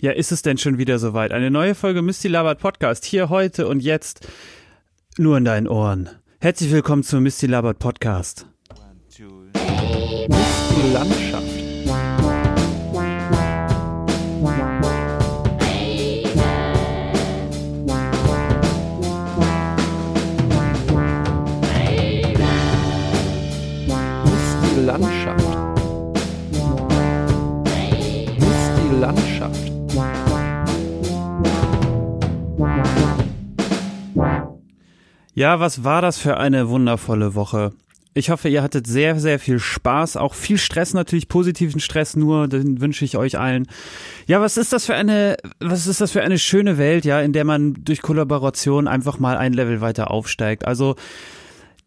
Ja, 0.00 0.12
ist 0.12 0.30
es 0.30 0.42
denn 0.42 0.58
schon 0.58 0.76
wieder 0.76 0.98
soweit? 0.98 1.32
Eine 1.32 1.50
neue 1.50 1.74
Folge 1.74 2.02
Misty 2.02 2.28
Labert 2.28 2.60
Podcast 2.60 3.06
hier 3.06 3.30
heute 3.30 3.66
und 3.66 3.80
jetzt 3.80 4.28
nur 5.16 5.38
in 5.38 5.44
deinen 5.46 5.66
Ohren. 5.66 6.10
Herzlich 6.38 6.70
willkommen 6.70 7.02
zum 7.02 7.22
Misty 7.22 7.46
Labert 7.46 7.78
Podcast. 7.78 8.46
Misty 10.28 10.92
Landschaft. 10.92 11.35
Ja, 35.36 35.60
was 35.60 35.84
war 35.84 36.00
das 36.00 36.16
für 36.16 36.38
eine 36.38 36.70
wundervolle 36.70 37.34
Woche? 37.34 37.72
Ich 38.14 38.30
hoffe, 38.30 38.48
ihr 38.48 38.62
hattet 38.62 38.86
sehr, 38.86 39.20
sehr 39.20 39.38
viel 39.38 39.58
Spaß, 39.58 40.16
auch 40.16 40.32
viel 40.32 40.56
Stress 40.56 40.94
natürlich, 40.94 41.28
positiven 41.28 41.78
Stress 41.78 42.16
nur, 42.16 42.48
den 42.48 42.80
wünsche 42.80 43.04
ich 43.04 43.18
euch 43.18 43.38
allen. 43.38 43.66
Ja, 44.26 44.40
was 44.40 44.56
ist 44.56 44.72
das 44.72 44.86
für 44.86 44.94
eine, 44.94 45.36
was 45.60 45.86
ist 45.86 46.00
das 46.00 46.12
für 46.12 46.22
eine 46.22 46.38
schöne 46.38 46.78
Welt, 46.78 47.04
ja, 47.04 47.20
in 47.20 47.34
der 47.34 47.44
man 47.44 47.74
durch 47.84 48.00
Kollaboration 48.00 48.88
einfach 48.88 49.18
mal 49.18 49.36
ein 49.36 49.52
Level 49.52 49.82
weiter 49.82 50.10
aufsteigt. 50.10 50.66
Also, 50.66 50.96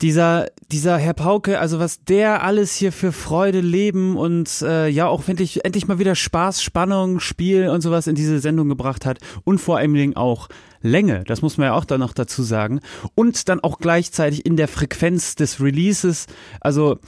dieser, 0.02 0.48
dieser 0.72 0.98
Herr 0.98 1.14
Pauke, 1.14 1.60
also 1.60 1.80
was 1.80 2.04
der 2.06 2.44
alles 2.44 2.74
hier 2.74 2.92
für 2.92 3.12
Freude, 3.12 3.60
Leben 3.60 4.16
und 4.16 4.62
äh, 4.62 4.88
ja 4.88 5.08
auch 5.08 5.28
endlich, 5.28 5.66
endlich 5.66 5.88
mal 5.88 6.00
wieder 6.00 6.16
Spaß, 6.16 6.64
Spannung, 6.64 7.20
Spiel 7.20 7.70
und 7.70 7.82
sowas 7.82 8.08
in 8.08 8.16
diese 8.16 8.40
Sendung 8.40 8.70
gebracht 8.70 9.06
hat 9.06 9.20
und 9.44 9.60
vor 9.60 9.78
allen 9.78 9.94
Dingen 9.94 10.16
auch 10.16 10.48
Länge, 10.82 11.26
das 11.26 11.42
muss 11.42 11.58
man 11.58 11.68
ja 11.68 11.74
auch 11.74 11.84
dann 11.84 12.00
noch 12.00 12.14
dazu 12.14 12.42
sagen. 12.42 12.80
Und 13.14 13.50
dann 13.50 13.60
auch 13.60 13.80
gleichzeitig 13.80 14.46
in 14.46 14.56
der 14.56 14.70
Frequenz 14.70 15.36
des 15.36 15.60
Releases, 15.60 16.28
also 16.62 17.00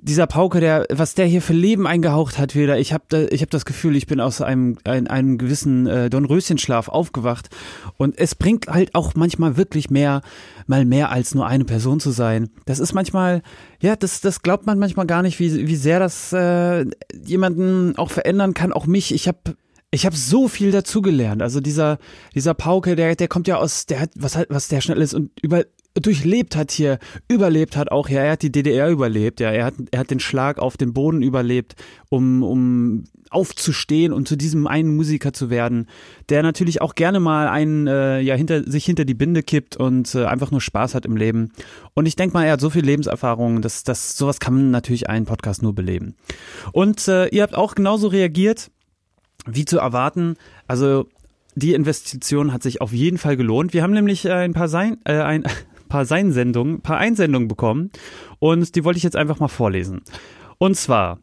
dieser 0.00 0.26
Pauke, 0.26 0.60
der, 0.60 0.86
was 0.90 1.14
der 1.14 1.26
hier 1.26 1.42
für 1.42 1.52
Leben 1.52 1.86
eingehaucht 1.86 2.38
hat 2.38 2.54
wieder, 2.54 2.78
ich 2.78 2.92
habe 2.92 3.04
da, 3.08 3.22
ich 3.22 3.42
hab 3.42 3.50
das 3.50 3.64
Gefühl, 3.64 3.96
ich 3.96 4.06
bin 4.06 4.20
aus 4.20 4.40
einem, 4.40 4.78
ein, 4.84 5.08
einem 5.08 5.38
gewissen 5.38 5.86
äh, 5.86 6.08
Dornröschenschlaf 6.08 6.88
aufgewacht 6.88 7.48
und 7.96 8.16
es 8.16 8.34
bringt 8.34 8.68
halt 8.68 8.94
auch 8.94 9.14
manchmal 9.14 9.56
wirklich 9.56 9.90
mehr, 9.90 10.22
mal 10.66 10.84
mehr 10.84 11.10
als 11.10 11.34
nur 11.34 11.46
eine 11.46 11.64
Person 11.64 11.98
zu 12.00 12.10
sein. 12.10 12.50
Das 12.64 12.78
ist 12.78 12.94
manchmal, 12.94 13.42
ja, 13.80 13.96
das, 13.96 14.20
das 14.20 14.42
glaubt 14.42 14.66
man 14.66 14.78
manchmal 14.78 15.06
gar 15.06 15.22
nicht, 15.22 15.40
wie, 15.40 15.66
wie 15.66 15.76
sehr 15.76 15.98
das 15.98 16.32
äh, 16.32 16.86
jemanden 17.24 17.96
auch 17.96 18.10
verändern 18.10 18.54
kann, 18.54 18.72
auch 18.72 18.86
mich. 18.86 19.12
Ich 19.12 19.26
habe 19.26 19.56
ich 19.90 20.04
habe 20.04 20.16
so 20.16 20.48
viel 20.48 20.70
dazugelernt. 20.70 21.40
Also 21.40 21.60
dieser 21.60 21.98
dieser 22.34 22.52
Pauke, 22.52 22.94
der 22.94 23.16
der 23.16 23.26
kommt 23.26 23.48
ja 23.48 23.56
aus, 23.56 23.86
der 23.86 24.00
hat 24.00 24.10
was 24.16 24.36
halt 24.36 24.50
was 24.50 24.68
der 24.68 24.82
schnell 24.82 25.00
ist 25.00 25.14
und 25.14 25.30
über 25.40 25.64
durchlebt 26.00 26.56
hat 26.56 26.70
hier, 26.70 26.98
überlebt 27.28 27.76
hat 27.76 27.90
auch, 27.90 28.08
ja, 28.08 28.20
er 28.20 28.32
hat 28.32 28.42
die 28.42 28.52
DDR 28.52 28.90
überlebt, 28.90 29.40
ja, 29.40 29.50
er 29.50 29.66
hat, 29.66 29.74
er 29.90 30.00
hat 30.00 30.10
den 30.10 30.20
Schlag 30.20 30.58
auf 30.58 30.76
den 30.76 30.92
Boden 30.92 31.22
überlebt, 31.22 31.76
um, 32.08 32.42
um 32.42 33.04
aufzustehen 33.30 34.12
und 34.12 34.26
zu 34.26 34.36
diesem 34.36 34.66
einen 34.66 34.96
Musiker 34.96 35.32
zu 35.32 35.50
werden, 35.50 35.86
der 36.28 36.42
natürlich 36.42 36.80
auch 36.80 36.94
gerne 36.94 37.20
mal 37.20 37.48
einen, 37.48 37.86
äh, 37.86 38.20
ja, 38.20 38.34
hinter, 38.34 38.64
sich 38.64 38.84
hinter 38.84 39.04
die 39.04 39.14
Binde 39.14 39.42
kippt 39.42 39.76
und 39.76 40.14
äh, 40.14 40.24
einfach 40.24 40.50
nur 40.50 40.60
Spaß 40.60 40.94
hat 40.94 41.04
im 41.04 41.16
Leben. 41.16 41.52
Und 41.94 42.06
ich 42.06 42.16
denke 42.16 42.34
mal, 42.34 42.44
er 42.44 42.52
hat 42.52 42.60
so 42.60 42.70
viel 42.70 42.84
Lebenserfahrung, 42.84 43.60
dass, 43.60 43.84
dass 43.84 44.16
sowas 44.16 44.40
kann 44.40 44.70
natürlich 44.70 45.08
einen 45.08 45.26
Podcast 45.26 45.62
nur 45.62 45.74
beleben. 45.74 46.16
Und 46.72 47.06
äh, 47.08 47.26
ihr 47.28 47.42
habt 47.42 47.54
auch 47.54 47.74
genauso 47.74 48.08
reagiert, 48.08 48.70
wie 49.46 49.64
zu 49.64 49.78
erwarten. 49.78 50.36
Also 50.66 51.06
die 51.54 51.74
Investition 51.74 52.52
hat 52.52 52.62
sich 52.62 52.80
auf 52.80 52.92
jeden 52.92 53.18
Fall 53.18 53.36
gelohnt. 53.36 53.72
Wir 53.72 53.82
haben 53.82 53.92
nämlich 53.92 54.24
äh, 54.24 54.32
ein 54.32 54.52
paar 54.52 54.68
Sein, 54.68 54.98
äh, 55.04 55.14
ein, 55.14 55.44
paar 55.88 56.04
Seinsendungen, 56.04 56.80
paar 56.80 56.98
Einsendungen 56.98 57.48
bekommen 57.48 57.90
und 58.38 58.74
die 58.76 58.84
wollte 58.84 58.98
ich 58.98 59.04
jetzt 59.04 59.16
einfach 59.16 59.40
mal 59.40 59.48
vorlesen. 59.48 60.02
Und 60.58 60.76
zwar 60.76 61.18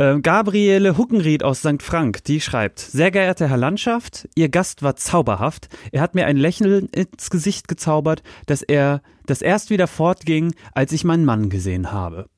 äh, 0.00 0.18
Gabriele 0.20 0.96
Huckenried 0.96 1.44
aus 1.44 1.60
St. 1.60 1.82
Frank, 1.82 2.24
die 2.24 2.40
schreibt, 2.40 2.78
sehr 2.78 3.10
geehrter 3.10 3.48
Herr 3.48 3.58
Landschaft, 3.58 4.28
Ihr 4.34 4.48
Gast 4.48 4.82
war 4.82 4.96
zauberhaft. 4.96 5.68
Er 5.92 6.00
hat 6.00 6.14
mir 6.14 6.24
ein 6.24 6.38
Lächeln 6.38 6.88
ins 6.88 7.28
Gesicht 7.28 7.68
gezaubert, 7.68 8.22
dass 8.46 8.62
er, 8.62 9.02
das 9.26 9.42
erst 9.42 9.68
wieder 9.68 9.86
fortging, 9.86 10.54
als 10.72 10.92
ich 10.92 11.04
meinen 11.04 11.26
Mann 11.26 11.50
gesehen 11.50 11.92
habe. 11.92 12.30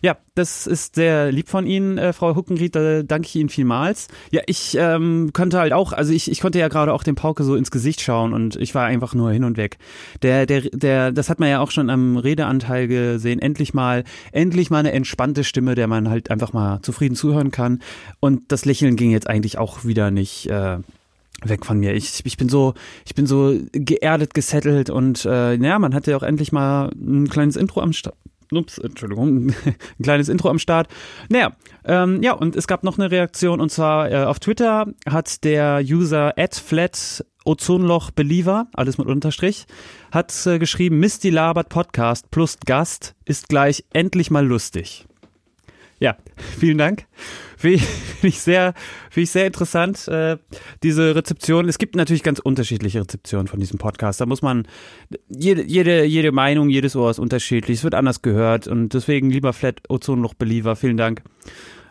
Ja, 0.00 0.16
das 0.34 0.66
ist 0.66 0.94
sehr 0.94 1.32
lieb 1.32 1.48
von 1.48 1.66
Ihnen, 1.66 1.98
äh, 1.98 2.12
Frau 2.12 2.36
Huckenried, 2.36 2.76
da 2.76 3.02
danke 3.02 3.26
ich 3.26 3.36
Ihnen 3.36 3.48
vielmals. 3.48 4.08
Ja, 4.30 4.42
ich 4.46 4.76
ähm, 4.78 5.30
konnte 5.32 5.58
halt 5.58 5.72
auch, 5.72 5.92
also 5.92 6.12
ich, 6.12 6.30
ich 6.30 6.40
konnte 6.40 6.58
ja 6.58 6.68
gerade 6.68 6.92
auch 6.92 7.02
dem 7.02 7.16
Pauke 7.16 7.42
so 7.42 7.56
ins 7.56 7.70
Gesicht 7.70 8.00
schauen 8.00 8.32
und 8.32 8.56
ich 8.56 8.74
war 8.74 8.86
einfach 8.86 9.14
nur 9.14 9.32
hin 9.32 9.44
und 9.44 9.56
weg. 9.56 9.78
Der, 10.22 10.46
der, 10.46 10.62
der, 10.62 11.10
das 11.10 11.28
hat 11.28 11.40
man 11.40 11.48
ja 11.48 11.60
auch 11.60 11.72
schon 11.72 11.90
am 11.90 12.16
Redeanteil 12.16 12.86
gesehen, 12.86 13.40
endlich 13.40 13.74
mal, 13.74 14.04
endlich 14.30 14.70
mal 14.70 14.78
eine 14.78 14.92
entspannte 14.92 15.42
Stimme, 15.42 15.74
der 15.74 15.88
man 15.88 16.08
halt 16.08 16.30
einfach 16.30 16.52
mal 16.52 16.80
zufrieden 16.82 17.16
zuhören 17.16 17.50
kann. 17.50 17.80
Und 18.20 18.52
das 18.52 18.64
Lächeln 18.64 18.94
ging 18.96 19.10
jetzt 19.10 19.28
eigentlich 19.28 19.58
auch 19.58 19.84
wieder 19.84 20.10
nicht. 20.10 20.48
Äh, 20.48 20.78
weg 21.44 21.64
von 21.64 21.78
mir. 21.78 21.94
Ich, 21.94 22.20
ich 22.24 22.36
bin 22.36 22.48
so, 22.48 22.74
ich 23.06 23.14
bin 23.14 23.24
so 23.26 23.56
geerdet, 23.70 24.34
gesettelt 24.34 24.90
und 24.90 25.24
äh, 25.24 25.54
ja, 25.54 25.78
man 25.78 25.94
hatte 25.94 26.10
ja 26.10 26.16
auch 26.16 26.24
endlich 26.24 26.50
mal 26.50 26.90
ein 26.96 27.28
kleines 27.28 27.54
Intro 27.54 27.80
am 27.80 27.92
Start. 27.92 28.16
Ups, 28.56 28.78
Entschuldigung, 28.78 29.50
ein 29.64 30.02
kleines 30.02 30.28
Intro 30.28 30.48
am 30.48 30.58
Start. 30.58 30.88
Naja, 31.28 31.56
ähm, 31.84 32.22
ja, 32.22 32.32
und 32.32 32.56
es 32.56 32.66
gab 32.66 32.84
noch 32.84 32.98
eine 32.98 33.10
Reaktion 33.10 33.60
und 33.60 33.70
zwar 33.70 34.10
äh, 34.10 34.24
auf 34.24 34.38
Twitter 34.38 34.86
hat 35.08 35.44
der 35.44 35.82
User 35.84 36.34
@flat 36.52 37.24
Ozonloch 37.44 38.10
Believer, 38.10 38.66
alles 38.74 38.98
mit 38.98 39.06
Unterstrich, 39.06 39.66
hat 40.12 40.34
äh, 40.46 40.58
geschrieben, 40.58 40.98
Misty 40.98 41.30
labert 41.30 41.68
Podcast 41.68 42.30
plus 42.30 42.58
Gast 42.64 43.14
ist 43.24 43.48
gleich 43.48 43.84
endlich 43.92 44.30
mal 44.30 44.46
lustig. 44.46 45.06
Ja, 45.98 46.16
vielen 46.58 46.78
Dank. 46.78 47.06
Finde 47.58 47.84
ich 48.22 48.40
sehr, 48.40 48.72
finde 49.10 49.24
ich 49.24 49.30
sehr 49.30 49.46
interessant, 49.46 50.06
äh, 50.06 50.36
diese 50.84 51.16
Rezeption. 51.16 51.68
Es 51.68 51.78
gibt 51.78 51.96
natürlich 51.96 52.22
ganz 52.22 52.38
unterschiedliche 52.38 53.00
Rezeptionen 53.00 53.48
von 53.48 53.58
diesem 53.58 53.78
Podcast. 53.78 54.20
Da 54.20 54.26
muss 54.26 54.42
man, 54.42 54.68
jede, 55.28 55.64
jede, 55.64 56.04
jede 56.04 56.30
Meinung, 56.30 56.70
jedes 56.70 56.94
Ohr 56.94 57.10
ist 57.10 57.18
unterschiedlich. 57.18 57.78
Es 57.78 57.84
wird 57.84 57.94
anders 57.94 58.22
gehört 58.22 58.68
und 58.68 58.94
deswegen 58.94 59.30
lieber 59.30 59.52
Flat 59.52 59.80
Ozonloch 59.88 60.34
Believer. 60.34 60.76
Vielen 60.76 60.96
Dank. 60.96 61.22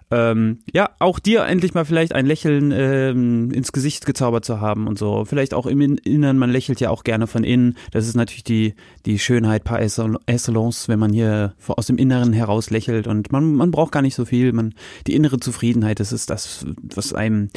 Ähm, 0.10 0.60
ja, 0.72 0.90
auch 1.00 1.20
dir 1.20 1.44
endlich 1.44 1.74
mal 1.74 1.84
vielleicht 1.84 2.14
ein 2.14 2.26
Lächeln 2.26 2.72
ähm, 2.72 3.52
ins 3.52 3.74
Gesicht 3.74 4.06
gezaubert 4.06 4.46
zu 4.46 4.62
haben 4.62 4.88
und 4.88 4.98
so. 4.98 5.26
Vielleicht 5.26 5.54
auch 5.54 5.66
im 5.66 5.82
Inneren, 5.82 6.38
man 6.38 6.50
lächelt 6.50 6.80
ja 6.80 6.90
auch 6.90 7.04
gerne 7.04 7.28
von 7.28 7.44
innen. 7.44 7.76
Das 7.92 8.08
ist 8.08 8.16
natürlich 8.16 8.46
die, 8.46 8.76
die 9.06 9.20
Schönheit 9.20 9.66
par 9.66 9.82
excellence, 9.82 10.88
wenn 10.88 11.00
man 11.00 11.12
hier 11.12 11.56
aus 11.68 11.88
dem 11.88 11.98
Inneren 11.98 12.32
heraus 12.32 12.70
lächelt 12.70 13.06
und 13.08 13.34
man, 13.34 13.54
man 13.56 13.72
braucht 13.72 13.92
gar 13.92 14.02
nicht 14.02 14.16
so 14.16 14.24
viel. 14.24 14.54
Man, 14.54 14.74
die 15.08 15.16
innere 15.16 15.40
Zufriedenheit, 15.40 16.00
das 16.00 16.14
ist 16.14 16.30
das, 16.30 16.66
was 16.96 17.14
einem, 17.14 17.50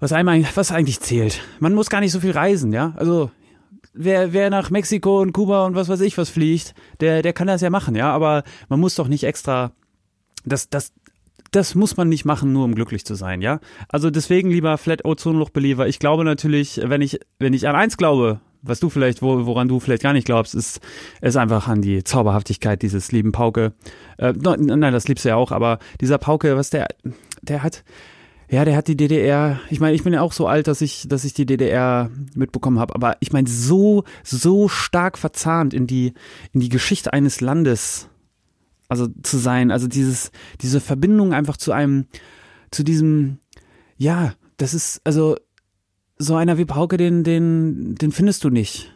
was 0.00 0.12
einem, 0.12 0.44
was 0.56 0.72
eigentlich 0.72 0.98
zählt. 1.00 1.40
Man 1.60 1.74
muss 1.74 1.88
gar 1.88 2.00
nicht 2.00 2.12
so 2.12 2.18
viel 2.18 2.32
reisen, 2.32 2.72
ja. 2.72 2.94
Also, 2.96 3.30
wer, 3.92 4.32
wer 4.32 4.50
nach 4.50 4.70
Mexiko 4.70 5.20
und 5.20 5.32
Kuba 5.32 5.66
und 5.66 5.76
was 5.76 5.88
weiß 5.88 6.00
ich 6.00 6.18
was 6.18 6.30
fliegt, 6.30 6.74
der, 6.98 7.22
der 7.22 7.32
kann 7.32 7.46
das 7.46 7.60
ja 7.60 7.70
machen, 7.70 7.94
ja. 7.94 8.10
Aber 8.10 8.42
man 8.68 8.80
muss 8.80 8.96
doch 8.96 9.06
nicht 9.06 9.22
extra 9.22 9.70
das, 10.44 10.68
das, 10.68 10.92
das 11.54 11.74
muss 11.74 11.96
man 11.96 12.08
nicht 12.08 12.24
machen, 12.24 12.52
nur 12.52 12.64
um 12.64 12.74
glücklich 12.74 13.04
zu 13.04 13.14
sein, 13.14 13.40
ja? 13.40 13.60
Also 13.88 14.10
deswegen 14.10 14.50
lieber 14.50 14.76
Flat 14.76 15.04
Ozonloch 15.04 15.50
Believer. 15.50 15.86
Ich 15.86 15.98
glaube 15.98 16.24
natürlich, 16.24 16.80
wenn 16.82 17.00
ich, 17.00 17.20
wenn 17.38 17.52
ich 17.52 17.68
an 17.68 17.76
eins 17.76 17.96
glaube, 17.96 18.40
was 18.62 18.80
du 18.80 18.88
vielleicht, 18.88 19.22
wo, 19.22 19.46
woran 19.46 19.68
du 19.68 19.78
vielleicht 19.78 20.02
gar 20.02 20.14
nicht 20.14 20.24
glaubst, 20.24 20.54
ist, 20.54 20.80
ist 21.20 21.36
einfach 21.36 21.68
an 21.68 21.82
die 21.82 22.02
Zauberhaftigkeit 22.02 22.82
dieses 22.82 23.12
lieben 23.12 23.30
Pauke. 23.30 23.72
Äh, 24.18 24.32
nein, 24.32 24.92
das 24.92 25.06
liebst 25.06 25.24
du 25.24 25.28
ja 25.28 25.36
auch, 25.36 25.52
aber 25.52 25.78
dieser 26.00 26.18
Pauke, 26.18 26.56
was 26.56 26.70
der, 26.70 26.88
der 27.42 27.62
hat, 27.62 27.84
ja, 28.48 28.64
der 28.64 28.76
hat 28.76 28.88
die 28.88 28.96
DDR, 28.96 29.60
ich 29.70 29.80
meine, 29.80 29.94
ich 29.94 30.02
bin 30.02 30.14
ja 30.14 30.22
auch 30.22 30.32
so 30.32 30.48
alt, 30.48 30.66
dass 30.66 30.80
ich, 30.80 31.06
dass 31.08 31.24
ich 31.24 31.34
die 31.34 31.46
DDR 31.46 32.10
mitbekommen 32.34 32.78
habe, 32.78 32.94
aber 32.94 33.16
ich 33.20 33.32
meine, 33.32 33.48
so, 33.48 34.04
so 34.22 34.68
stark 34.68 35.18
verzahnt 35.18 35.74
in 35.74 35.86
die, 35.86 36.14
in 36.52 36.60
die 36.60 36.68
Geschichte 36.70 37.12
eines 37.12 37.40
Landes 37.40 38.08
also 38.88 39.08
zu 39.22 39.38
sein, 39.38 39.70
also 39.70 39.88
dieses, 39.88 40.30
diese 40.60 40.80
Verbindung 40.80 41.32
einfach 41.32 41.56
zu 41.56 41.72
einem, 41.72 42.06
zu 42.70 42.84
diesem, 42.84 43.38
ja, 43.96 44.34
das 44.56 44.74
ist, 44.74 45.00
also 45.04 45.36
so 46.18 46.36
einer 46.36 46.58
wie 46.58 46.64
Pauke, 46.64 46.96
den, 46.96 47.24
den, 47.24 47.94
den 47.96 48.12
findest 48.12 48.44
du 48.44 48.50
nicht 48.50 48.94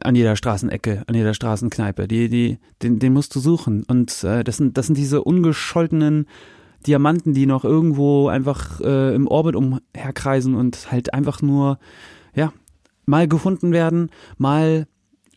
an 0.00 0.14
jeder 0.14 0.36
Straßenecke, 0.36 1.04
an 1.06 1.14
jeder 1.14 1.34
Straßenkneipe. 1.34 2.08
Die, 2.08 2.28
die, 2.28 2.58
den, 2.82 2.98
den 2.98 3.12
musst 3.12 3.34
du 3.34 3.40
suchen. 3.40 3.84
Und 3.84 4.24
äh, 4.24 4.44
das 4.44 4.56
sind, 4.56 4.76
das 4.76 4.86
sind 4.86 4.98
diese 4.98 5.22
ungescholtenen 5.22 6.26
Diamanten, 6.86 7.32
die 7.32 7.46
noch 7.46 7.64
irgendwo 7.64 8.28
einfach 8.28 8.80
äh, 8.80 9.14
im 9.14 9.26
Orbit 9.26 9.56
umherkreisen 9.56 10.54
und 10.54 10.90
halt 10.90 11.14
einfach 11.14 11.42
nur, 11.42 11.78
ja, 12.34 12.52
mal 13.06 13.26
gefunden 13.28 13.72
werden, 13.72 14.10
mal 14.36 14.86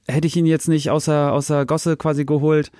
hätte 0.07 0.27
ich 0.27 0.35
ihn 0.35 0.45
jetzt 0.45 0.67
nicht 0.67 0.89
außer, 0.89 1.31
außer 1.33 1.65
Gosse 1.65 1.95
quasi 1.95 2.25
geholt, 2.25 2.71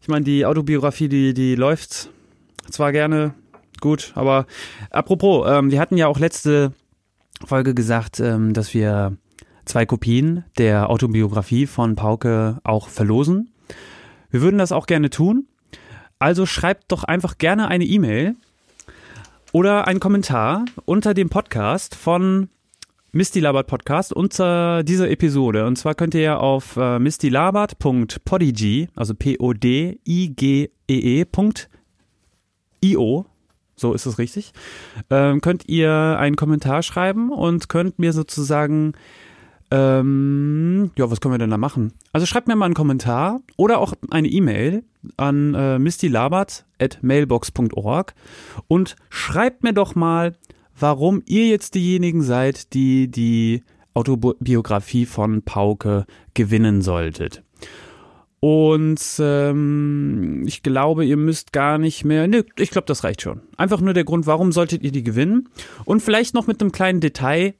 ich 0.00 0.08
meine, 0.08 0.24
die 0.24 0.46
Autobiografie, 0.46 1.08
die, 1.08 1.34
die 1.34 1.54
läuft 1.54 2.10
zwar 2.70 2.92
gerne 2.92 3.34
gut, 3.80 4.12
aber 4.14 4.46
apropos, 4.90 5.46
ähm, 5.48 5.70
wir 5.70 5.80
hatten 5.80 5.96
ja 5.96 6.06
auch 6.06 6.18
letzte, 6.18 6.72
Folge 7.44 7.74
gesagt, 7.74 8.20
ähm, 8.20 8.52
dass 8.52 8.74
wir 8.74 9.16
zwei 9.64 9.86
Kopien 9.86 10.44
der 10.58 10.90
Autobiografie 10.90 11.66
von 11.66 11.96
Pauke 11.96 12.58
auch 12.64 12.88
verlosen. 12.88 13.52
Wir 14.30 14.42
würden 14.42 14.58
das 14.58 14.72
auch 14.72 14.86
gerne 14.86 15.10
tun. 15.10 15.46
Also 16.18 16.44
schreibt 16.44 16.92
doch 16.92 17.04
einfach 17.04 17.38
gerne 17.38 17.68
eine 17.68 17.84
E-Mail 17.84 18.36
oder 19.52 19.86
einen 19.86 20.00
Kommentar 20.00 20.64
unter 20.84 21.14
dem 21.14 21.30
Podcast 21.30 21.94
von 21.94 22.48
Misty 23.12 23.40
Labert 23.40 23.66
Podcast 23.66 24.12
unter 24.12 24.84
dieser 24.84 25.10
Episode. 25.10 25.66
Und 25.66 25.74
zwar 25.76 25.96
könnt 25.96 26.14
ihr 26.14 26.20
ja 26.20 26.36
auf 26.36 26.76
äh, 26.76 27.00
mistylabert.podigy, 27.00 28.88
also 28.94 29.14
P-O-D-I-G-E-E.io, 29.14 29.96
so 33.74 33.94
ist 33.94 34.06
es 34.06 34.18
richtig, 34.18 34.52
ähm, 35.10 35.40
könnt 35.40 35.68
ihr 35.68 35.92
einen 35.92 36.36
Kommentar 36.36 36.84
schreiben 36.84 37.32
und 37.32 37.68
könnt 37.68 37.98
mir 37.98 38.12
sozusagen 38.12 38.92
ähm, 39.72 40.90
ja, 40.96 41.08
was 41.10 41.20
können 41.20 41.34
wir 41.34 41.38
denn 41.38 41.50
da 41.50 41.58
machen? 41.58 41.92
Also 42.12 42.26
schreibt 42.26 42.48
mir 42.48 42.56
mal 42.56 42.64
einen 42.66 42.74
Kommentar 42.74 43.40
oder 43.56 43.78
auch 43.78 43.94
eine 44.10 44.26
E-Mail 44.28 44.82
an 45.16 45.54
äh, 45.54 45.78
mistylabert.mailbox.org 45.78 48.14
und 48.66 48.96
schreibt 49.08 49.62
mir 49.62 49.72
doch 49.72 49.94
mal, 49.94 50.34
warum 50.80 51.22
ihr 51.26 51.46
jetzt 51.46 51.74
diejenigen 51.74 52.22
seid, 52.22 52.74
die 52.74 53.08
die 53.10 53.62
Autobiografie 53.94 55.06
von 55.06 55.42
Pauke 55.42 56.06
gewinnen 56.34 56.82
solltet. 56.82 57.42
Und 58.40 59.00
ähm, 59.18 60.44
ich 60.46 60.62
glaube, 60.62 61.04
ihr 61.04 61.18
müsst 61.18 61.52
gar 61.52 61.76
nicht 61.76 62.04
mehr. 62.06 62.26
Ne, 62.26 62.46
ich 62.56 62.70
glaube, 62.70 62.86
das 62.86 63.04
reicht 63.04 63.20
schon. 63.20 63.42
Einfach 63.58 63.82
nur 63.82 63.92
der 63.92 64.04
Grund, 64.04 64.26
warum 64.26 64.50
solltet 64.50 64.82
ihr 64.82 64.92
die 64.92 65.04
gewinnen? 65.04 65.50
Und 65.84 66.00
vielleicht 66.00 66.32
noch 66.32 66.46
mit 66.46 66.60
einem 66.60 66.72
kleinen 66.72 67.00
Detail, 67.00 67.54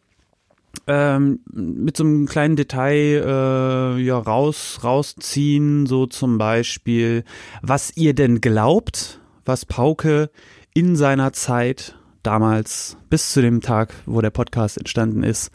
ähm, 0.86 1.40
mit 1.52 1.98
so 1.98 2.04
einem 2.04 2.26
kleinen 2.26 2.56
Detail 2.56 3.22
äh, 3.26 4.02
ja 4.02 4.18
raus 4.18 4.80
rausziehen, 4.82 5.84
so 5.84 6.06
zum 6.06 6.38
Beispiel, 6.38 7.24
was 7.60 7.94
ihr 7.96 8.14
denn 8.14 8.40
glaubt, 8.40 9.20
was 9.44 9.66
Pauke 9.66 10.30
in 10.72 10.96
seiner 10.96 11.34
Zeit 11.34 11.99
damals 12.22 12.96
bis 13.08 13.32
zu 13.32 13.42
dem 13.42 13.60
Tag, 13.60 13.94
wo 14.06 14.20
der 14.20 14.30
Podcast 14.30 14.78
entstanden 14.78 15.22
ist, 15.22 15.50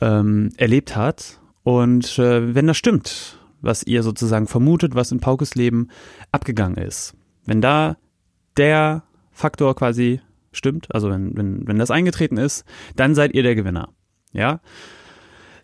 ähm, 0.00 0.50
erlebt 0.56 0.96
hat. 0.96 1.40
Und 1.62 2.18
äh, 2.18 2.54
wenn 2.54 2.66
das 2.66 2.76
stimmt, 2.76 3.38
was 3.60 3.82
ihr 3.82 4.02
sozusagen 4.02 4.46
vermutet, 4.46 4.94
was 4.94 5.12
in 5.12 5.20
Paukes 5.20 5.54
Leben 5.54 5.88
abgegangen 6.32 6.76
ist, 6.76 7.14
wenn 7.44 7.60
da 7.60 7.96
der 8.56 9.02
Faktor 9.32 9.74
quasi 9.74 10.20
stimmt, 10.52 10.94
also 10.94 11.10
wenn, 11.10 11.36
wenn, 11.36 11.66
wenn 11.66 11.78
das 11.78 11.90
eingetreten 11.90 12.36
ist, 12.36 12.64
dann 12.96 13.14
seid 13.14 13.34
ihr 13.34 13.42
der 13.42 13.54
Gewinner. 13.54 13.90
Ja. 14.32 14.60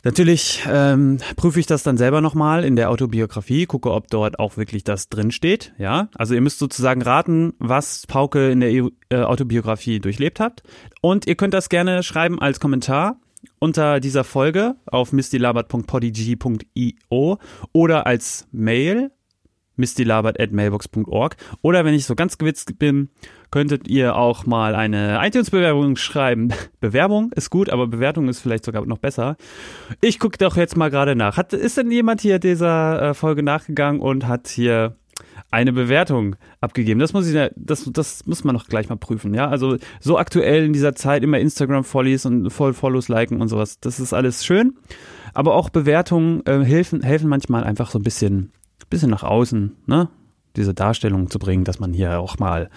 Natürlich 0.05 0.65
ähm, 0.69 1.19
prüfe 1.37 1.61
ich 1.61 1.67
das 1.67 1.85
dann 1.85 1.97
selber 1.97 2.21
nochmal 2.21 2.65
in 2.65 2.75
der 2.75 2.91
Autobiografie, 2.91 3.67
gucke, 3.67 3.93
ob 3.93 4.09
dort 4.09 4.41
auch 4.41 4.57
wirklich 4.57 4.83
das 4.83 5.09
drinsteht. 5.09 5.73
Ja, 5.79 6.09
also 6.15 6.35
ihr 6.35 6.41
müsst 6.41 6.59
sozusagen 6.59 7.03
raten, 7.03 7.53
was 7.59 8.09
Pauke 8.09 8.51
in 8.51 8.59
der 8.61 8.71
äh, 8.71 8.91
Autobiografie 9.23 10.01
durchlebt 10.01 10.41
hat. 10.41 10.65
Und 11.01 11.29
ihr 11.29 11.37
könnt 11.37 11.55
das 11.55 11.69
gerne 11.69 12.03
schreiben 12.03 12.41
als 12.41 12.59
Kommentar 12.59 13.21
unter 13.61 14.01
dieser 14.01 14.25
Folge 14.25 14.75
auf 14.87 15.13
mistylabert.podigy.io 15.13 17.39
oder 17.73 18.07
als 18.07 18.49
Mail 18.51 19.13
mistylabert.mailbox.org 19.77 21.37
oder 21.63 21.85
wenn 21.85 21.95
ich 21.95 22.07
so 22.07 22.15
ganz 22.15 22.39
gewitzt 22.39 22.79
bin, 22.79 23.11
könntet 23.53 23.87
ihr 23.87 24.17
auch 24.17 24.47
mal 24.47 24.75
eine 24.75 25.21
iTunes-Bewerbung 25.25 25.95
schreiben. 25.95 26.49
Bewerbung 26.81 27.31
ist 27.33 27.51
gut, 27.51 27.71
aber 27.71 27.87
Bewertung 27.87 28.29
ist 28.29 28.41
vielleicht 28.41 28.65
sogar 28.65 28.85
noch 28.87 28.99
besser. 28.99 29.37
Ich 30.01 30.19
gucke 30.19 30.39
doch 30.39 30.57
jetzt 30.57 30.77
mal 30.77 30.91
gerade 30.91 31.15
nach. 31.15 31.37
Hat, 31.37 31.53
ist 31.53 31.77
denn 31.77 31.93
jemand 31.93 32.23
hier 32.23 32.41
dieser 32.41 33.11
äh, 33.11 33.15
Folge 33.15 33.45
nachgegangen 33.45 34.01
und 34.01 34.27
hat 34.27 34.49
hier 34.49 34.97
eine 35.51 35.73
Bewertung 35.73 36.37
abgegeben. 36.63 36.99
Das 36.99 37.13
muss 37.13 37.29
ich, 37.29 37.51
das, 37.55 37.89
das 37.93 38.27
muss 38.27 38.43
man 38.43 38.55
noch 38.55 38.67
gleich 38.67 38.89
mal 38.89 38.97
prüfen, 38.97 39.35
ja. 39.35 39.49
Also 39.49 39.77
so 40.01 40.17
aktuell 40.17 40.65
in 40.65 40.73
dieser 40.73 40.95
Zeit 40.95 41.23
immer 41.23 41.39
Instagram 41.39 41.85
Follies 41.85 42.25
und 42.25 42.51
voll 42.51 42.73
Follows 42.73 43.09
liken 43.09 43.41
und 43.41 43.49
sowas. 43.49 43.79
Das 43.81 44.01
ist 44.01 44.15
alles 44.15 44.47
schön. 44.47 44.79
Aber 45.35 45.55
auch 45.55 45.69
Bewertungen 45.69 46.45
äh, 46.47 46.65
helfen, 46.65 47.03
helfen 47.03 47.29
manchmal 47.29 47.65
einfach 47.65 47.91
so 47.91 47.99
ein 47.99 48.03
bisschen, 48.03 48.51
bisschen 48.89 49.11
nach 49.11 49.23
außen, 49.23 49.77
ne? 49.87 50.09
Diese 50.57 50.75
Darstellung 50.75 51.31
zu 51.31 51.39
bringen, 51.39 51.65
dass 51.65 51.81
man 51.81 51.93
hier 51.95 52.19
auch 52.19 52.39
mal 52.39 52.69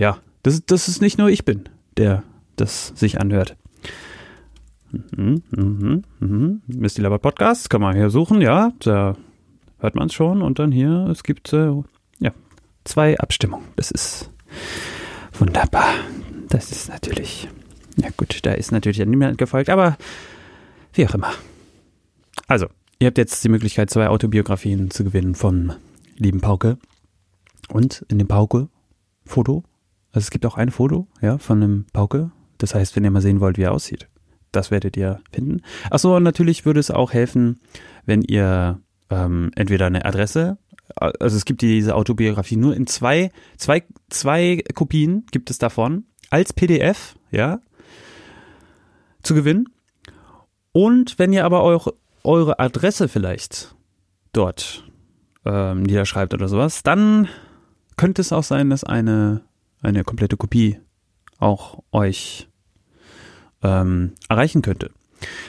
ja, 0.00 0.16
das, 0.42 0.64
das 0.64 0.88
ist 0.88 1.02
nicht 1.02 1.18
nur 1.18 1.28
ich 1.28 1.44
bin, 1.44 1.68
der 1.98 2.22
das 2.56 2.94
sich 2.96 3.20
anhört. 3.20 3.54
Mhm, 4.90 5.42
mhm, 5.50 6.02
mhm. 6.20 6.62
Misty 6.66 7.02
Labert 7.02 7.20
Podcast, 7.20 7.68
kann 7.68 7.82
man 7.82 7.94
hier 7.94 8.08
suchen, 8.08 8.40
ja, 8.40 8.72
da 8.78 9.14
hört 9.78 9.94
man 9.96 10.06
es 10.06 10.14
schon 10.14 10.40
und 10.40 10.58
dann 10.58 10.72
hier, 10.72 11.06
es 11.10 11.22
gibt 11.22 11.52
äh, 11.52 11.72
ja, 12.18 12.32
zwei 12.84 13.18
Abstimmungen. 13.18 13.66
Das 13.76 13.90
ist 13.90 14.30
wunderbar. 15.34 15.92
Das 16.48 16.72
ist 16.72 16.88
natürlich, 16.88 17.48
ja 17.96 18.08
gut, 18.16 18.38
da 18.46 18.52
ist 18.52 18.72
natürlich 18.72 19.04
niemand 19.04 19.36
gefolgt, 19.36 19.68
aber 19.68 19.98
wie 20.94 21.06
auch 21.06 21.14
immer. 21.14 21.32
Also, 22.46 22.68
ihr 23.00 23.08
habt 23.08 23.18
jetzt 23.18 23.44
die 23.44 23.50
Möglichkeit, 23.50 23.90
zwei 23.90 24.08
Autobiografien 24.08 24.90
zu 24.90 25.04
gewinnen 25.04 25.34
vom 25.34 25.74
lieben 26.16 26.40
Pauke. 26.40 26.78
Und 27.68 28.04
in 28.08 28.18
dem 28.18 28.28
Pauke-Foto 28.28 29.62
also 30.12 30.24
es 30.24 30.30
gibt 30.30 30.46
auch 30.46 30.56
ein 30.56 30.70
Foto, 30.70 31.06
ja, 31.20 31.38
von 31.38 31.62
einem 31.62 31.86
Pauke. 31.92 32.30
Das 32.58 32.74
heißt, 32.74 32.96
wenn 32.96 33.04
ihr 33.04 33.10
mal 33.10 33.22
sehen 33.22 33.40
wollt, 33.40 33.58
wie 33.58 33.62
er 33.62 33.72
aussieht, 33.72 34.08
das 34.52 34.70
werdet 34.70 34.96
ihr 34.96 35.20
finden. 35.32 35.62
Achso, 35.90 36.16
und 36.16 36.22
natürlich 36.22 36.64
würde 36.64 36.80
es 36.80 36.90
auch 36.90 37.12
helfen, 37.12 37.60
wenn 38.06 38.22
ihr 38.22 38.80
ähm, 39.08 39.50
entweder 39.54 39.86
eine 39.86 40.04
Adresse, 40.04 40.58
also 40.96 41.36
es 41.36 41.44
gibt 41.44 41.62
diese 41.62 41.94
Autobiografie 41.94 42.56
nur 42.56 42.74
in 42.74 42.86
zwei, 42.86 43.30
zwei, 43.56 43.84
zwei 44.08 44.62
Kopien 44.74 45.24
gibt 45.30 45.50
es 45.50 45.58
davon, 45.58 46.04
als 46.30 46.52
PDF, 46.52 47.16
ja, 47.30 47.60
zu 49.22 49.34
gewinnen. 49.34 49.68
Und 50.72 51.18
wenn 51.18 51.32
ihr 51.32 51.44
aber 51.44 51.60
auch 51.60 51.88
eure 52.24 52.58
Adresse 52.58 53.08
vielleicht 53.08 53.74
dort 54.32 54.84
ähm, 55.44 55.82
niederschreibt 55.82 56.34
oder 56.34 56.48
sowas, 56.48 56.82
dann 56.82 57.28
könnte 57.96 58.22
es 58.22 58.32
auch 58.32 58.44
sein, 58.44 58.70
dass 58.70 58.84
eine 58.84 59.42
eine 59.82 60.04
komplette 60.04 60.36
Kopie 60.36 60.78
auch 61.38 61.82
euch 61.92 62.48
ähm, 63.62 64.12
erreichen 64.28 64.62
könnte. 64.62 64.90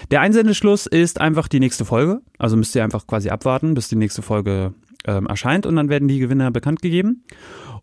Der 0.10 0.22
Einsendeschluss 0.22 0.86
ist 0.86 1.22
einfach 1.22 1.48
die 1.48 1.60
nächste 1.60 1.86
Folge. 1.86 2.22
Also 2.38 2.58
müsst 2.58 2.75
ihr 2.75 2.84
einfach 2.84 3.08
quasi 3.08 3.29
abwarten, 3.29 3.74
bis 3.74 3.88
die 3.88 3.96
nächste 3.96 4.22
Folge 4.22 4.74
ähm, 5.05 5.27
erscheint 5.27 5.65
und 5.65 5.75
dann 5.75 5.89
werden 5.89 6.08
die 6.08 6.20
Gewinner 6.20 6.51
bekannt 6.51 6.82
gegeben. 6.82 7.24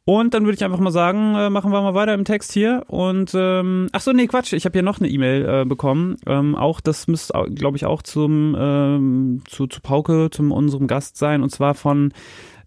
Und 0.04 0.32
dann 0.32 0.44
würde 0.44 0.54
ich 0.54 0.64
einfach 0.64 0.78
mal 0.78 0.90
sagen, 0.90 1.34
äh, 1.34 1.50
machen 1.50 1.70
wir 1.70 1.82
mal 1.82 1.92
weiter 1.92 2.14
im 2.14 2.24
Text 2.24 2.52
hier. 2.52 2.84
Und 2.86 3.32
ähm, 3.34 3.88
ach 3.92 4.00
so, 4.00 4.12
nee, 4.12 4.26
Quatsch, 4.26 4.54
ich 4.54 4.64
habe 4.64 4.72
hier 4.72 4.82
noch 4.82 5.00
eine 5.00 5.08
E-Mail 5.10 5.46
äh, 5.46 5.64
bekommen. 5.66 6.16
Ähm, 6.26 6.54
auch 6.54 6.80
das 6.80 7.08
müsste, 7.08 7.34
glaube 7.54 7.76
ich, 7.76 7.84
auch 7.84 8.00
zum 8.00 8.56
ähm, 8.58 9.42
zu, 9.46 9.66
zu 9.66 9.82
Pauke, 9.82 10.28
zum 10.30 10.50
unserem 10.50 10.86
Gast 10.86 11.18
sein. 11.18 11.42
Und 11.42 11.50
zwar 11.50 11.74
von 11.74 12.12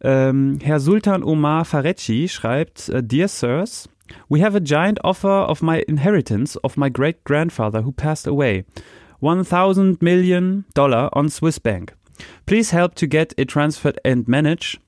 ähm, 0.02 0.60
Herr 0.62 0.80
Sultan 0.80 1.24
Omar 1.24 1.66
Farecci 1.66 2.28
schreibt, 2.28 2.90
äh, 2.90 3.04
Dear 3.04 3.28
Sirs, 3.28 3.90
we 4.30 4.44
have 4.44 4.56
a 4.56 4.62
giant 4.62 5.04
offer 5.04 5.48
of 5.50 5.62
my 5.62 5.80
inheritance 5.80 6.58
of 6.64 6.78
my 6.78 6.90
great 6.90 7.24
grandfather 7.24 7.86
who 7.86 7.92
passed 7.92 8.28
away. 8.28 8.66
1000 9.20 10.02
million 10.02 10.66
dollar 10.74 11.16
on 11.16 11.30
Swiss 11.30 11.60
bank. 11.60 11.96
Please 12.46 12.76
help 12.76 12.96
to 12.96 13.08
get 13.08 13.34
it 13.38 13.50
transferred 13.50 14.00
and 14.04 14.28
manage. 14.28 14.80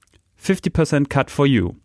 50% 0.42 1.10
cut 1.10 1.32
for 1.32 1.46
you. 1.46 1.76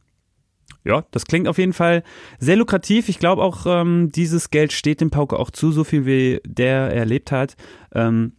Ja, 0.85 1.04
das 1.11 1.26
klingt 1.26 1.49
auf 1.49 1.58
jeden 1.58 1.75
Fall 1.75 2.02
sehr 2.38 2.56
lukrativ. 2.56 3.08
Ich 3.08 3.18
glaube 3.18 3.42
auch, 3.42 3.66
ähm, 3.66 4.11
dieses 4.11 4.50
Geld 4.50 4.73
steht 4.73 5.00
dem 5.00 5.11
Pauke 5.11 5.38
auch 5.38 5.50
zu, 5.50 5.70
so 5.70 5.85
viel 5.85 6.06
wie 6.06 6.40
der 6.47 6.92
erlebt 6.94 7.30
hat. 7.30 7.56
Ähm, 7.94 8.32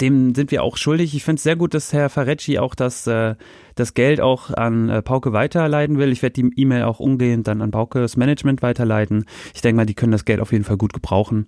dem 0.00 0.34
sind 0.34 0.50
wir 0.50 0.62
auch 0.62 0.76
schuldig. 0.76 1.14
Ich 1.14 1.24
finde 1.24 1.36
es 1.36 1.42
sehr 1.42 1.56
gut, 1.56 1.74
dass 1.74 1.92
Herr 1.92 2.08
Farecci 2.08 2.58
auch 2.58 2.74
das, 2.74 3.06
äh, 3.06 3.34
das 3.74 3.94
Geld 3.94 4.20
auch 4.20 4.50
an 4.50 4.88
äh, 4.88 5.02
Pauke 5.02 5.32
weiterleiten 5.32 5.98
will. 5.98 6.12
Ich 6.12 6.22
werde 6.22 6.42
die 6.42 6.50
E-Mail 6.56 6.84
auch 6.84 7.00
umgehend 7.00 7.48
dann 7.48 7.62
an 7.62 7.70
Paukes 7.70 8.16
Management 8.16 8.62
weiterleiten. 8.62 9.26
Ich 9.54 9.60
denke 9.60 9.76
mal, 9.76 9.86
die 9.86 9.94
können 9.94 10.12
das 10.12 10.24
Geld 10.24 10.40
auf 10.40 10.52
jeden 10.52 10.64
Fall 10.64 10.76
gut 10.76 10.92
gebrauchen. 10.92 11.46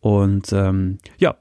Und 0.00 0.52
ähm, 0.52 0.98
ja, 1.18 1.36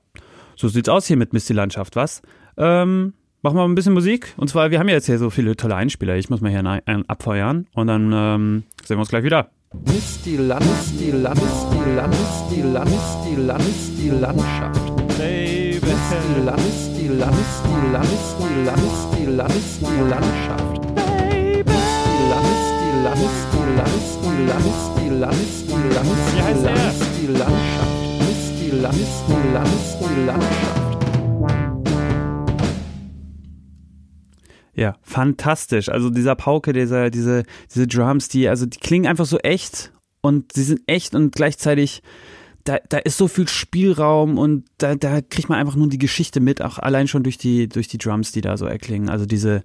so 0.55 0.67
sieht's 0.67 0.89
aus 0.89 1.05
hier 1.05 1.17
mit 1.17 1.33
Misty 1.33 1.53
Landschaft, 1.53 1.95
was? 1.95 2.21
Ähm, 2.57 3.13
machen 3.41 3.55
wir 3.55 3.61
mal 3.61 3.69
ein 3.69 3.75
bisschen 3.75 3.93
Musik. 3.93 4.33
Und 4.37 4.49
zwar, 4.49 4.71
wir 4.71 4.79
haben 4.79 4.89
ja 4.89 4.95
jetzt 4.95 5.05
hier 5.05 5.19
so 5.19 5.29
viele 5.29 5.55
tolle 5.55 5.75
Einspieler. 5.75 6.15
Ich 6.17 6.29
muss 6.29 6.41
mal 6.41 6.49
hier 6.49 6.65
einen 6.65 7.07
abfeuern 7.07 7.67
und 7.73 7.87
dann 7.87 8.11
ähm, 8.13 8.63
sehen 8.83 8.97
wir 8.97 9.01
uns 9.01 9.09
gleich 9.09 9.23
wieder. 9.23 9.49
Misty 9.85 10.37
Land, 10.37 10.65
Misty 10.65 11.11
Land, 11.11 11.41
Misty 11.41 11.91
Land, 11.95 12.09
Misty 12.09 12.61
Land, 12.61 12.89
Misty 12.89 13.35
Land, 13.35 13.63
Misty 13.65 14.09
Landschaft. 14.09 15.17
Baby. 15.17 15.66
Misty 15.97 16.45
Land, 16.45 16.61
Misty 16.63 17.07
Land, 17.07 17.35
Misty 17.35 17.75
Land, 17.91 18.09
Misty 18.11 18.65
Land, 18.65 18.83
Misty 18.83 19.25
Land, 19.25 19.53
Misty 19.53 19.99
Landschaft. 20.11 20.95
Baby. 20.95 21.73
Misty 21.73 22.15
Land, 22.29 22.47
Misty 23.17 23.61
Land, 23.75 23.93
Misty 23.95 24.33
Land, 24.45 24.65
Misty 24.65 25.09
Land, 25.09 25.09
Misty 25.09 25.09
Land, 25.09 25.37
Misty 25.37 25.73
Land, 25.93 26.07
Wie 26.35 26.41
heißt 26.41 26.61
Misty 26.61 26.63
der? 26.63 26.75
Land, 26.75 26.99
Misty 26.99 27.25
Landschaft. 27.27 27.95
Misty 28.19 28.57
die 28.67 28.75
Landes, 28.75 29.23
die 29.27 29.53
Landes, 29.53 29.97
die 29.99 30.25
Landschaft. 30.25 30.97
Ja, 34.73 34.95
fantastisch. 35.01 35.89
Also 35.89 36.09
dieser 36.09 36.35
Pauke, 36.35 36.73
dieser, 36.73 37.09
diese, 37.09 37.43
diese 37.73 37.87
Drums, 37.87 38.27
die, 38.29 38.47
also 38.47 38.65
die 38.65 38.77
klingen 38.77 39.07
einfach 39.07 39.25
so 39.25 39.39
echt 39.39 39.91
und 40.21 40.51
sie 40.51 40.63
sind 40.63 40.81
echt 40.85 41.15
und 41.15 41.33
gleichzeitig 41.33 42.03
da, 42.67 42.79
da 42.89 42.97
ist 42.97 43.17
so 43.17 43.27
viel 43.27 43.47
Spielraum 43.47 44.37
und 44.37 44.65
da, 44.77 44.95
da 44.95 45.21
kriegt 45.21 45.49
man 45.49 45.59
einfach 45.59 45.75
nur 45.75 45.87
die 45.87 45.97
Geschichte 45.97 46.39
mit, 46.39 46.61
auch 46.61 46.79
allein 46.79 47.07
schon 47.07 47.23
durch 47.23 47.37
die, 47.37 47.69
durch 47.69 47.87
die 47.87 47.97
Drums, 47.97 48.31
die 48.31 48.41
da 48.41 48.57
so 48.57 48.65
erklingen. 48.65 49.09
Also 49.09 49.25
diese, 49.25 49.63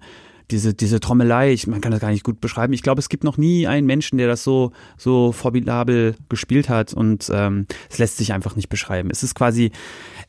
diese, 0.51 0.73
diese 0.73 0.99
Trommelei, 0.99 1.51
ich, 1.51 1.67
man 1.67 1.81
kann 1.81 1.91
das 1.91 1.99
gar 1.99 2.11
nicht 2.11 2.23
gut 2.23 2.39
beschreiben. 2.39 2.71
Ich 2.71 2.81
glaube, 2.81 2.99
es 2.99 3.09
gibt 3.09 3.23
noch 3.23 3.37
nie 3.37 3.67
einen 3.67 3.87
Menschen, 3.87 4.17
der 4.17 4.27
das 4.27 4.43
so, 4.43 4.71
so 4.97 5.33
formidabel 5.33 6.15
gespielt 6.29 6.69
hat 6.69 6.93
und 6.93 7.29
ähm, 7.33 7.67
es 7.89 7.97
lässt 7.97 8.17
sich 8.17 8.31
einfach 8.31 8.55
nicht 8.55 8.69
beschreiben. 8.69 9.09
Es 9.11 9.21
ist 9.21 9.35
quasi, 9.35 9.71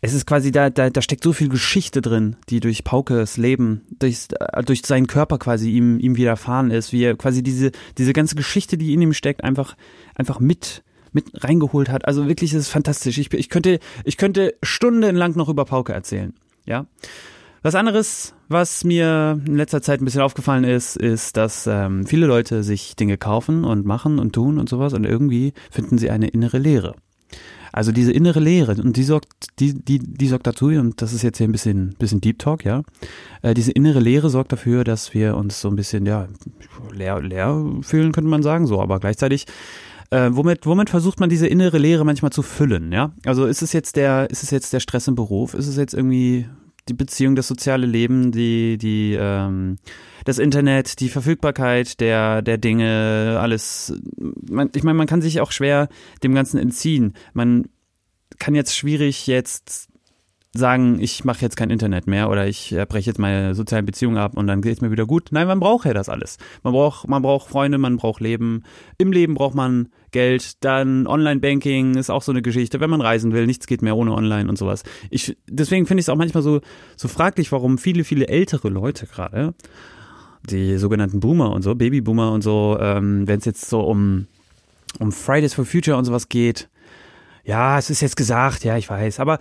es 0.00 0.12
ist 0.12 0.26
quasi, 0.26 0.50
da, 0.50 0.70
da, 0.70 0.90
da 0.90 1.02
steckt 1.02 1.22
so 1.22 1.32
viel 1.32 1.48
Geschichte 1.48 2.00
drin, 2.02 2.36
die 2.48 2.58
durch 2.58 2.82
Paukes 2.82 3.36
Leben, 3.36 3.82
durch, 3.98 4.26
durch 4.66 4.82
seinen 4.84 5.06
Körper 5.06 5.38
quasi 5.38 5.70
ihm, 5.70 6.00
ihm 6.00 6.16
widerfahren 6.16 6.72
ist, 6.72 6.92
wie 6.92 7.04
er 7.04 7.16
quasi 7.16 7.42
diese, 7.42 7.70
diese 7.98 8.12
ganze 8.12 8.34
Geschichte, 8.34 8.76
die 8.76 8.94
in 8.94 9.02
ihm 9.02 9.12
steckt, 9.12 9.44
einfach, 9.44 9.76
einfach 10.16 10.40
mit, 10.40 10.82
mit 11.14 11.26
reingeholt 11.42 11.88
hat. 11.88 12.06
Also 12.06 12.28
wirklich, 12.28 12.52
es 12.52 12.60
ist 12.60 12.68
fantastisch. 12.68 13.18
Ich, 13.18 13.32
ich 13.32 13.48
könnte, 13.48 13.78
ich 14.04 14.16
könnte 14.16 14.54
stundenlang 14.62 15.36
noch 15.36 15.48
über 15.48 15.64
Pauke 15.64 15.92
erzählen. 15.92 16.34
Ja. 16.66 16.86
Was 17.62 17.74
anderes, 17.74 18.34
was 18.48 18.84
mir 18.84 19.40
in 19.46 19.56
letzter 19.56 19.80
Zeit 19.80 20.02
ein 20.02 20.04
bisschen 20.04 20.20
aufgefallen 20.20 20.64
ist, 20.64 20.96
ist, 20.96 21.38
dass 21.38 21.66
ähm, 21.66 22.06
viele 22.06 22.26
Leute 22.26 22.62
sich 22.62 22.94
Dinge 22.94 23.16
kaufen 23.16 23.64
und 23.64 23.86
machen 23.86 24.18
und 24.18 24.34
tun 24.34 24.58
und 24.58 24.68
sowas 24.68 24.92
und 24.92 25.04
irgendwie 25.04 25.54
finden 25.70 25.96
sie 25.96 26.10
eine 26.10 26.28
innere 26.28 26.58
Leere. 26.58 26.94
Also 27.72 27.90
diese 27.90 28.12
innere 28.12 28.38
Leere 28.38 28.80
und 28.80 28.96
die 28.96 29.02
sorgt, 29.02 29.58
die, 29.58 29.74
die, 29.74 29.98
die 29.98 30.28
sorgt 30.28 30.46
dazu, 30.46 30.66
und 30.66 31.02
das 31.02 31.12
ist 31.12 31.22
jetzt 31.22 31.38
hier 31.38 31.48
ein 31.48 31.52
bisschen, 31.52 31.96
bisschen 31.98 32.20
Deep 32.20 32.38
Talk, 32.38 32.64
ja. 32.64 32.82
Äh, 33.42 33.54
diese 33.54 33.72
innere 33.72 33.98
Leere 33.98 34.30
sorgt 34.30 34.52
dafür, 34.52 34.84
dass 34.84 35.12
wir 35.12 35.36
uns 35.36 35.60
so 35.60 35.68
ein 35.68 35.74
bisschen, 35.74 36.06
ja, 36.06 36.28
leer, 36.92 37.20
leer 37.20 37.64
fühlen, 37.80 38.12
könnte 38.12 38.30
man 38.30 38.44
sagen, 38.44 38.66
so, 38.66 38.80
aber 38.80 39.00
gleichzeitig 39.00 39.46
äh, 40.10 40.30
womit, 40.32 40.66
womit 40.66 40.90
versucht 40.90 41.20
man 41.20 41.28
diese 41.28 41.46
innere 41.46 41.78
Leere 41.78 42.04
manchmal 42.04 42.32
zu 42.32 42.42
füllen, 42.42 42.92
ja? 42.92 43.12
Also 43.24 43.46
ist 43.46 43.62
es 43.62 43.72
jetzt 43.72 43.96
der, 43.96 44.30
ist 44.30 44.42
es 44.42 44.50
jetzt 44.50 44.72
der 44.72 44.80
Stress 44.80 45.08
im 45.08 45.14
Beruf? 45.14 45.54
Ist 45.54 45.66
es 45.66 45.76
jetzt 45.76 45.94
irgendwie 45.94 46.46
die 46.88 46.94
Beziehung, 46.94 47.34
das 47.34 47.48
soziale 47.48 47.86
Leben, 47.86 48.30
die, 48.30 48.76
die, 48.76 49.16
ähm, 49.18 49.76
das 50.24 50.38
Internet, 50.38 51.00
die 51.00 51.08
Verfügbarkeit 51.08 52.00
der, 52.00 52.42
der 52.42 52.58
Dinge, 52.58 53.38
alles. 53.40 53.94
Man, 54.16 54.70
ich 54.74 54.82
meine, 54.82 54.98
man 54.98 55.06
kann 55.06 55.22
sich 55.22 55.40
auch 55.40 55.52
schwer 55.52 55.88
dem 56.22 56.34
Ganzen 56.34 56.58
entziehen. 56.58 57.14
Man 57.32 57.68
kann 58.38 58.54
jetzt 58.54 58.76
schwierig 58.76 59.26
jetzt 59.26 59.88
sagen, 60.56 61.00
ich 61.00 61.24
mache 61.24 61.40
jetzt 61.40 61.56
kein 61.56 61.70
Internet 61.70 62.06
mehr 62.06 62.30
oder 62.30 62.46
ich 62.46 62.72
äh, 62.72 62.86
breche 62.86 63.10
jetzt 63.10 63.18
meine 63.18 63.56
sozialen 63.56 63.84
Beziehungen 63.84 64.18
ab 64.18 64.36
und 64.36 64.46
dann 64.46 64.62
geht 64.62 64.74
es 64.74 64.80
mir 64.80 64.92
wieder 64.92 65.04
gut. 65.04 65.30
Nein, 65.32 65.48
man 65.48 65.58
braucht 65.58 65.84
ja 65.84 65.92
das 65.92 66.08
alles. 66.08 66.38
Man 66.62 66.72
braucht, 66.72 67.08
man 67.08 67.22
braucht 67.22 67.48
Freunde, 67.48 67.76
man 67.76 67.96
braucht 67.96 68.20
Leben. 68.20 68.62
Im 68.96 69.10
Leben 69.10 69.34
braucht 69.34 69.56
man 69.56 69.88
Geld. 70.12 70.62
Dann 70.64 71.08
Online-Banking 71.08 71.96
ist 71.96 72.08
auch 72.08 72.22
so 72.22 72.30
eine 72.30 72.40
Geschichte, 72.40 72.78
wenn 72.78 72.88
man 72.88 73.00
reisen 73.00 73.32
will. 73.32 73.46
Nichts 73.46 73.66
geht 73.66 73.82
mehr 73.82 73.96
ohne 73.96 74.12
Online 74.12 74.48
und 74.48 74.56
sowas. 74.56 74.84
Ich, 75.10 75.36
deswegen 75.48 75.86
finde 75.86 76.00
ich 76.00 76.04
es 76.04 76.08
auch 76.08 76.16
manchmal 76.16 76.44
so, 76.44 76.60
so 76.96 77.08
fraglich, 77.08 77.50
warum 77.50 77.76
viele, 77.76 78.04
viele 78.04 78.28
ältere 78.28 78.68
Leute 78.68 79.06
gerade, 79.06 79.54
die 80.48 80.78
sogenannten 80.78 81.18
Boomer 81.18 81.50
und 81.50 81.62
so, 81.62 81.74
Babyboomer 81.74 82.30
und 82.30 82.42
so, 82.42 82.78
ähm, 82.80 83.26
wenn 83.26 83.40
es 83.40 83.44
jetzt 83.44 83.68
so 83.68 83.80
um, 83.80 84.28
um 85.00 85.10
Fridays 85.10 85.54
for 85.54 85.64
Future 85.64 85.96
und 85.96 86.04
sowas 86.04 86.28
geht, 86.28 86.68
ja, 87.44 87.78
es 87.78 87.90
ist 87.90 88.00
jetzt 88.00 88.16
gesagt, 88.16 88.64
ja, 88.64 88.76
ich 88.76 88.88
weiß, 88.88 89.20
aber 89.20 89.38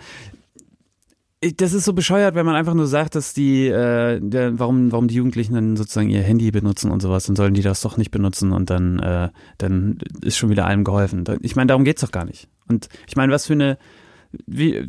das 1.56 1.72
ist 1.72 1.84
so 1.84 1.92
bescheuert, 1.92 2.34
wenn 2.34 2.46
man 2.46 2.54
einfach 2.54 2.74
nur 2.74 2.86
sagt, 2.86 3.14
dass 3.14 3.34
die, 3.34 3.66
äh, 3.66 4.20
der, 4.20 4.58
warum, 4.58 4.92
warum 4.92 5.08
die 5.08 5.16
Jugendlichen 5.16 5.54
dann 5.54 5.76
sozusagen 5.76 6.10
ihr 6.10 6.22
Handy 6.22 6.50
benutzen 6.50 6.90
und 6.90 7.02
sowas, 7.02 7.26
dann 7.26 7.36
sollen 7.36 7.54
die 7.54 7.62
das 7.62 7.80
doch 7.80 7.96
nicht 7.96 8.10
benutzen 8.10 8.52
und 8.52 8.70
dann, 8.70 8.98
äh, 8.98 9.30
dann 9.58 9.98
ist 10.22 10.36
schon 10.36 10.50
wieder 10.50 10.66
allem 10.66 10.84
geholfen. 10.84 11.24
Ich 11.42 11.56
meine, 11.56 11.68
darum 11.68 11.84
geht's 11.84 12.02
doch 12.02 12.12
gar 12.12 12.24
nicht. 12.24 12.48
Und 12.68 12.88
ich 13.06 13.16
meine, 13.16 13.32
was 13.32 13.46
für 13.46 13.54
eine, 13.54 13.78
wie, 14.46 14.88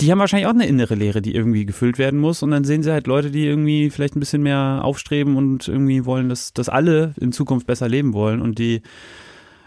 die 0.00 0.10
haben 0.10 0.18
wahrscheinlich 0.18 0.46
auch 0.46 0.54
eine 0.54 0.66
innere 0.66 0.94
Lehre, 0.94 1.20
die 1.20 1.34
irgendwie 1.34 1.66
gefüllt 1.66 1.98
werden 1.98 2.20
muss. 2.20 2.42
Und 2.42 2.50
dann 2.50 2.64
sehen 2.64 2.82
sie 2.82 2.92
halt 2.92 3.06
Leute, 3.06 3.30
die 3.30 3.46
irgendwie 3.46 3.90
vielleicht 3.90 4.16
ein 4.16 4.20
bisschen 4.20 4.42
mehr 4.42 4.80
aufstreben 4.82 5.36
und 5.36 5.66
irgendwie 5.68 6.04
wollen, 6.04 6.28
dass, 6.28 6.52
dass 6.52 6.68
alle 6.68 7.14
in 7.20 7.32
Zukunft 7.32 7.66
besser 7.66 7.88
leben 7.88 8.12
wollen. 8.12 8.40
Und 8.40 8.58
die, 8.58 8.82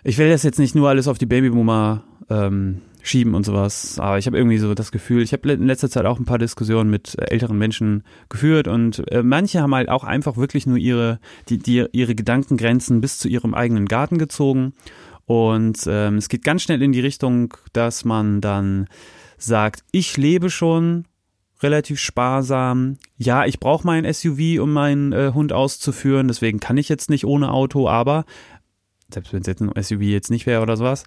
ich 0.04 0.18
will 0.18 0.30
das 0.30 0.44
jetzt 0.44 0.60
nicht 0.60 0.76
nur 0.76 0.90
alles 0.90 1.08
auf 1.08 1.18
die 1.18 1.26
Babyboomer 1.26 2.04
ähm, 2.30 2.82
schieben 3.04 3.36
und 3.36 3.46
sowas. 3.46 4.00
Aber 4.00 4.18
ich 4.18 4.28
habe 4.28 4.38
irgendwie 4.38 4.58
so 4.58 4.74
das 4.74 4.92
Gefühl, 4.92 5.22
ich 5.22 5.34
habe 5.34 5.52
in 5.52 5.66
letzter 5.66 5.90
Zeit 5.90 6.06
auch 6.06 6.20
ein 6.20 6.26
paar 6.26 6.38
Diskussionen 6.38 6.90
mit 6.90 7.18
äh, 7.18 7.26
älteren 7.26 7.58
Menschen 7.58 8.04
geführt 8.30 8.68
und 8.68 9.04
äh, 9.12 9.24
manche 9.24 9.62
haben 9.62 9.76
halt 9.76 9.90
auch 9.90 10.04
einfach 10.04 10.38
wirklich 10.38 10.68
nur 10.68 10.78
ihre, 10.78 11.20
die, 11.50 11.58
die, 11.58 11.86
ihre 11.92 12.16
Gedankengrenzen 12.16 13.02
bis 13.02 13.18
zu 13.18 13.28
ihrem 13.28 13.54
eigenen 13.54 13.88
Garten 13.88 14.18
gezogen. 14.18 14.74
Und 15.26 15.80
ähm, 15.88 16.18
es 16.18 16.30
geht 16.30 16.44
ganz 16.44 16.64
schnell 16.64 16.82
in 16.82 16.92
die 16.92 17.00
Richtung, 17.00 17.54
dass 17.74 18.06
man 18.06 18.42
dann 18.42 18.88
sagt, 19.38 19.84
ich 19.92 20.18
lebe 20.18 20.50
schon 20.50 21.06
relativ 21.62 22.00
sparsam. 22.00 22.98
Ja, 23.18 23.46
ich 23.46 23.60
brauche 23.60 23.86
mein 23.86 24.12
SUV, 24.12 24.60
um 24.60 24.74
meinen 24.74 25.14
äh, 25.14 25.32
Hund 25.34 25.54
auszuführen, 25.54 26.28
deswegen 26.28 26.60
kann 26.60 26.78
ich 26.78 26.90
jetzt 26.90 27.10
nicht 27.10 27.26
ohne 27.26 27.52
Auto, 27.52 27.88
aber 27.88 28.26
selbst 29.14 29.34
wenn 29.34 29.42
es 29.42 29.48
jetzt 29.48 29.62
ein 29.62 29.72
SUV 29.82 30.02
jetzt 30.02 30.32
nicht 30.32 30.46
wäre 30.46 30.62
oder 30.62 30.78
sowas, 30.78 31.04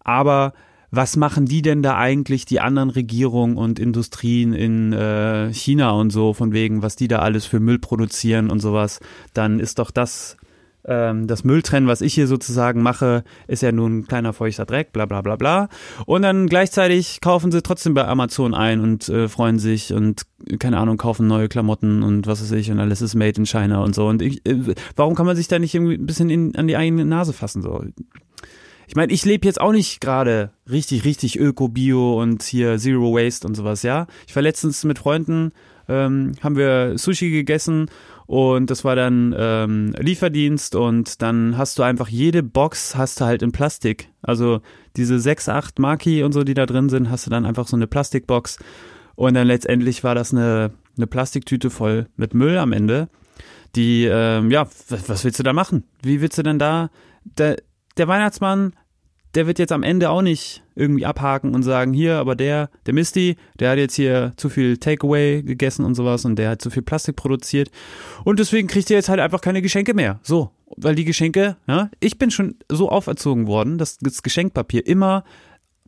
aber 0.00 0.54
was 0.90 1.16
machen 1.16 1.46
die 1.46 1.62
denn 1.62 1.82
da 1.82 1.96
eigentlich, 1.96 2.44
die 2.44 2.60
anderen 2.60 2.90
Regierungen 2.90 3.56
und 3.56 3.78
Industrien 3.78 4.52
in 4.52 4.92
äh, 4.92 5.52
China 5.52 5.90
und 5.90 6.10
so, 6.10 6.32
von 6.32 6.52
wegen, 6.52 6.82
was 6.82 6.96
die 6.96 7.08
da 7.08 7.18
alles 7.18 7.44
für 7.46 7.60
Müll 7.60 7.78
produzieren 7.78 8.50
und 8.50 8.60
sowas, 8.60 9.00
dann 9.34 9.60
ist 9.60 9.78
doch 9.78 9.90
das, 9.90 10.38
ähm, 10.86 11.26
das 11.26 11.44
Mülltrennen, 11.44 11.88
was 11.88 12.00
ich 12.00 12.14
hier 12.14 12.26
sozusagen 12.26 12.82
mache, 12.82 13.22
ist 13.46 13.62
ja 13.62 13.70
nur 13.70 13.88
ein 13.88 14.06
kleiner 14.06 14.32
feuchter 14.32 14.64
Dreck, 14.64 14.92
bla 14.92 15.04
bla 15.04 15.20
bla 15.20 15.36
bla. 15.36 15.68
Und 16.06 16.22
dann 16.22 16.46
gleichzeitig 16.46 17.20
kaufen 17.20 17.52
sie 17.52 17.62
trotzdem 17.62 17.92
bei 17.92 18.06
Amazon 18.06 18.54
ein 18.54 18.80
und 18.80 19.08
äh, 19.10 19.28
freuen 19.28 19.58
sich 19.58 19.92
und, 19.92 20.22
keine 20.58 20.78
Ahnung, 20.78 20.96
kaufen 20.96 21.26
neue 21.26 21.48
Klamotten 21.48 22.02
und 22.02 22.26
was 22.26 22.40
weiß 22.40 22.52
ich 22.52 22.70
und 22.70 22.80
alles 22.80 23.02
ist 23.02 23.14
made 23.14 23.38
in 23.38 23.46
China 23.46 23.82
und 23.82 23.94
so. 23.94 24.06
Und 24.06 24.22
ich, 24.22 24.46
äh, 24.46 24.74
warum 24.96 25.14
kann 25.14 25.26
man 25.26 25.36
sich 25.36 25.48
da 25.48 25.58
nicht 25.58 25.74
irgendwie 25.74 25.94
ein 25.94 26.06
bisschen 26.06 26.30
in, 26.30 26.56
an 26.56 26.66
die 26.66 26.76
eigene 26.78 27.04
Nase 27.04 27.34
fassen? 27.34 27.60
So? 27.60 27.84
Ich 28.88 28.96
meine, 28.96 29.12
ich 29.12 29.26
lebe 29.26 29.46
jetzt 29.46 29.60
auch 29.60 29.72
nicht 29.72 30.00
gerade 30.00 30.50
richtig, 30.68 31.04
richtig 31.04 31.38
Öko-Bio 31.38 32.18
und 32.18 32.42
hier 32.42 32.78
Zero 32.78 33.12
Waste 33.12 33.46
und 33.46 33.54
sowas, 33.54 33.82
ja. 33.82 34.06
Ich 34.26 34.34
war 34.34 34.42
letztens 34.42 34.82
mit 34.84 34.98
Freunden, 34.98 35.52
ähm, 35.88 36.32
haben 36.40 36.56
wir 36.56 36.96
Sushi 36.96 37.30
gegessen 37.30 37.90
und 38.24 38.70
das 38.70 38.84
war 38.84 38.96
dann 38.96 39.34
ähm, 39.36 39.94
Lieferdienst 39.98 40.74
und 40.74 41.20
dann 41.20 41.58
hast 41.58 41.78
du 41.78 41.82
einfach 41.82 42.08
jede 42.08 42.42
Box 42.42 42.96
hast 42.96 43.20
du 43.20 43.26
halt 43.26 43.42
in 43.42 43.52
Plastik. 43.52 44.08
Also 44.22 44.62
diese 44.96 45.20
sechs, 45.20 45.50
acht 45.50 45.78
Maki 45.78 46.22
und 46.22 46.32
so, 46.32 46.42
die 46.42 46.54
da 46.54 46.64
drin 46.64 46.88
sind, 46.88 47.10
hast 47.10 47.26
du 47.26 47.30
dann 47.30 47.44
einfach 47.44 47.68
so 47.68 47.76
eine 47.76 47.88
Plastikbox 47.88 48.58
und 49.16 49.34
dann 49.34 49.46
letztendlich 49.46 50.02
war 50.02 50.14
das 50.14 50.32
eine, 50.32 50.70
eine 50.96 51.06
Plastiktüte 51.06 51.68
voll 51.68 52.06
mit 52.16 52.32
Müll 52.32 52.56
am 52.56 52.72
Ende. 52.72 53.10
Die, 53.76 54.06
ähm, 54.10 54.50
ja, 54.50 54.66
was, 54.88 55.10
was 55.10 55.24
willst 55.24 55.38
du 55.38 55.42
da 55.42 55.52
machen? 55.52 55.84
Wie 56.02 56.22
willst 56.22 56.38
du 56.38 56.42
denn 56.42 56.58
da, 56.58 56.88
da 57.36 57.54
der 57.98 58.08
Weihnachtsmann, 58.08 58.72
der 59.34 59.46
wird 59.46 59.58
jetzt 59.58 59.72
am 59.72 59.82
Ende 59.82 60.10
auch 60.10 60.22
nicht 60.22 60.62
irgendwie 60.74 61.04
abhaken 61.04 61.54
und 61.54 61.62
sagen, 61.62 61.92
hier, 61.92 62.16
aber 62.16 62.34
der, 62.34 62.70
der 62.86 62.94
Misty, 62.94 63.36
der 63.58 63.70
hat 63.70 63.78
jetzt 63.78 63.94
hier 63.94 64.32
zu 64.36 64.48
viel 64.48 64.78
Takeaway 64.78 65.42
gegessen 65.42 65.84
und 65.84 65.94
sowas 65.94 66.24
und 66.24 66.36
der 66.36 66.50
hat 66.50 66.62
zu 66.62 66.70
viel 66.70 66.82
Plastik 66.82 67.16
produziert. 67.16 67.70
Und 68.24 68.38
deswegen 68.38 68.68
kriegt 68.68 68.90
er 68.90 68.96
jetzt 68.96 69.08
halt 69.08 69.20
einfach 69.20 69.40
keine 69.40 69.60
Geschenke 69.60 69.92
mehr. 69.92 70.18
So, 70.22 70.50
weil 70.76 70.94
die 70.94 71.04
Geschenke, 71.04 71.56
ja, 71.66 71.90
ich 72.00 72.18
bin 72.18 72.30
schon 72.30 72.56
so 72.70 72.90
auferzogen 72.90 73.46
worden, 73.46 73.76
dass 73.76 73.98
das 73.98 74.22
Geschenkpapier 74.22 74.86
immer 74.86 75.24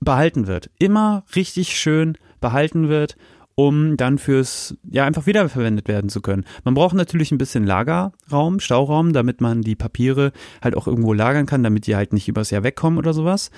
behalten 0.01 0.47
wird, 0.47 0.71
immer 0.79 1.25
richtig 1.35 1.79
schön 1.79 2.19
behalten 2.41 2.89
wird 2.89 3.17
um 3.61 3.99
dann 3.99 4.17
fürs, 4.17 4.75
ja, 4.91 5.05
einfach 5.05 5.27
wiederverwendet 5.27 5.87
werden 5.87 6.09
zu 6.09 6.23
können. 6.23 6.47
Man 6.65 6.73
braucht 6.73 6.95
natürlich 6.95 7.31
ein 7.31 7.37
bisschen 7.37 7.67
Lagerraum, 7.67 8.59
Stauraum, 8.59 9.13
damit 9.13 9.43
man 9.43 9.61
die 9.61 9.77
Papiere 9.77 10.33
halt 10.63 10.75
auch 10.75 10.87
irgendwo 10.87 11.13
lagern 11.13 11.45
kann, 11.45 11.63
damit 11.63 11.87
die 11.87 11.95
halt 11.95 12.15
nicht 12.15 12.27
übers 12.27 12.49
Jahr 12.49 12.63
wegkommen 12.63 12.99
oder 12.99 13.13
sowas. 13.13 13.51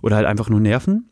Oder 0.00 0.16
halt 0.16 0.26
einfach 0.26 0.48
nur 0.48 0.60
nerven. 0.60 1.10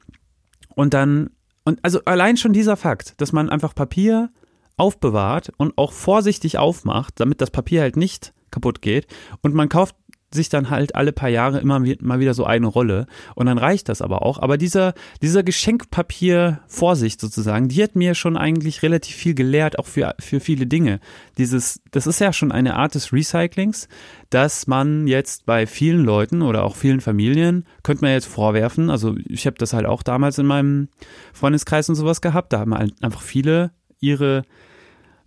Und 0.74 0.94
dann, 0.94 1.28
und 1.66 1.78
also 1.82 2.00
allein 2.06 2.38
schon 2.38 2.54
dieser 2.54 2.78
Fakt, 2.78 3.20
dass 3.20 3.32
man 3.32 3.50
einfach 3.50 3.74
Papier 3.74 4.30
aufbewahrt 4.78 5.52
und 5.58 5.76
auch 5.76 5.92
vorsichtig 5.92 6.56
aufmacht, 6.56 7.20
damit 7.20 7.42
das 7.42 7.50
Papier 7.50 7.82
halt 7.82 7.98
nicht 7.98 8.32
kaputt 8.50 8.80
geht. 8.80 9.08
Und 9.42 9.52
man 9.52 9.68
kauft 9.68 9.94
sich 10.30 10.48
dann 10.48 10.70
halt 10.70 10.94
alle 10.94 11.12
paar 11.12 11.28
Jahre 11.28 11.58
immer 11.58 11.80
mal 12.00 12.20
wieder 12.20 12.34
so 12.34 12.44
eine 12.44 12.66
Rolle 12.66 13.06
und 13.34 13.46
dann 13.46 13.58
reicht 13.58 13.88
das 13.88 14.02
aber 14.02 14.22
auch. 14.22 14.38
Aber 14.38 14.58
dieser, 14.58 14.94
dieser 15.22 15.42
Geschenkpapier-Vorsicht 15.42 17.20
sozusagen, 17.20 17.68
die 17.68 17.82
hat 17.82 17.96
mir 17.96 18.14
schon 18.14 18.36
eigentlich 18.36 18.82
relativ 18.82 19.16
viel 19.16 19.34
gelehrt, 19.34 19.78
auch 19.78 19.86
für, 19.86 20.14
für 20.18 20.40
viele 20.40 20.66
Dinge. 20.66 21.00
Dieses, 21.38 21.80
das 21.90 22.06
ist 22.06 22.20
ja 22.20 22.32
schon 22.32 22.52
eine 22.52 22.76
Art 22.76 22.94
des 22.94 23.12
Recyclings, 23.12 23.88
dass 24.28 24.66
man 24.66 25.06
jetzt 25.06 25.46
bei 25.46 25.66
vielen 25.66 26.04
Leuten 26.04 26.42
oder 26.42 26.64
auch 26.64 26.76
vielen 26.76 27.00
Familien, 27.00 27.64
könnte 27.82 28.04
man 28.04 28.12
jetzt 28.12 28.28
vorwerfen, 28.28 28.90
also 28.90 29.16
ich 29.26 29.46
habe 29.46 29.56
das 29.58 29.72
halt 29.72 29.86
auch 29.86 30.02
damals 30.02 30.38
in 30.38 30.46
meinem 30.46 30.88
Freundeskreis 31.32 31.88
und 31.88 31.94
sowas 31.94 32.20
gehabt, 32.20 32.52
da 32.52 32.60
haben 32.60 32.74
halt 32.74 33.02
einfach 33.02 33.22
viele 33.22 33.70
ihre 34.00 34.42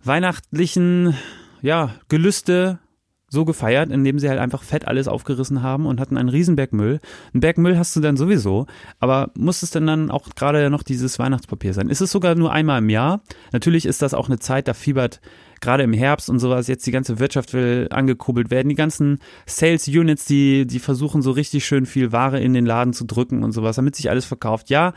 weihnachtlichen 0.04 1.16
ja, 1.60 1.94
Gelüste 2.08 2.78
so 3.32 3.46
gefeiert, 3.46 3.90
indem 3.90 4.18
sie 4.18 4.28
halt 4.28 4.38
einfach 4.38 4.62
fett 4.62 4.86
alles 4.86 5.08
aufgerissen 5.08 5.62
haben 5.62 5.86
und 5.86 6.00
hatten 6.00 6.18
einen 6.18 6.28
riesen 6.28 6.54
Berg 6.54 6.74
Müll. 6.74 7.00
Ein 7.32 7.40
Berg 7.40 7.56
Müll 7.56 7.78
hast 7.78 7.96
du 7.96 8.00
dann 8.00 8.18
sowieso, 8.18 8.66
aber 9.00 9.30
muss 9.34 9.62
es 9.62 9.70
denn 9.70 9.86
dann 9.86 10.10
auch 10.10 10.28
gerade 10.36 10.68
noch 10.68 10.82
dieses 10.82 11.18
Weihnachtspapier 11.18 11.72
sein? 11.72 11.88
Ist 11.88 12.02
es 12.02 12.10
sogar 12.10 12.34
nur 12.34 12.52
einmal 12.52 12.80
im 12.80 12.90
Jahr? 12.90 13.22
Natürlich 13.50 13.86
ist 13.86 14.02
das 14.02 14.12
auch 14.12 14.28
eine 14.28 14.38
Zeit, 14.38 14.68
da 14.68 14.74
fiebert 14.74 15.22
gerade 15.62 15.82
im 15.82 15.94
Herbst 15.94 16.28
und 16.28 16.40
sowas 16.40 16.66
jetzt 16.66 16.86
die 16.86 16.90
ganze 16.90 17.20
Wirtschaft 17.20 17.54
will 17.54 17.88
angekurbelt 17.90 18.50
werden. 18.50 18.68
Die 18.68 18.74
ganzen 18.74 19.18
Sales 19.46 19.88
Units, 19.88 20.26
die, 20.26 20.66
die 20.66 20.78
versuchen 20.78 21.22
so 21.22 21.30
richtig 21.30 21.64
schön 21.64 21.86
viel 21.86 22.12
Ware 22.12 22.38
in 22.38 22.52
den 22.52 22.66
Laden 22.66 22.92
zu 22.92 23.06
drücken 23.06 23.42
und 23.44 23.52
sowas, 23.52 23.76
damit 23.76 23.96
sich 23.96 24.10
alles 24.10 24.26
verkauft. 24.26 24.68
Ja, 24.68 24.92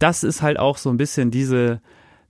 das 0.00 0.24
ist 0.24 0.42
halt 0.42 0.58
auch 0.58 0.78
so 0.78 0.90
ein 0.90 0.96
bisschen 0.96 1.30
diese, 1.30 1.80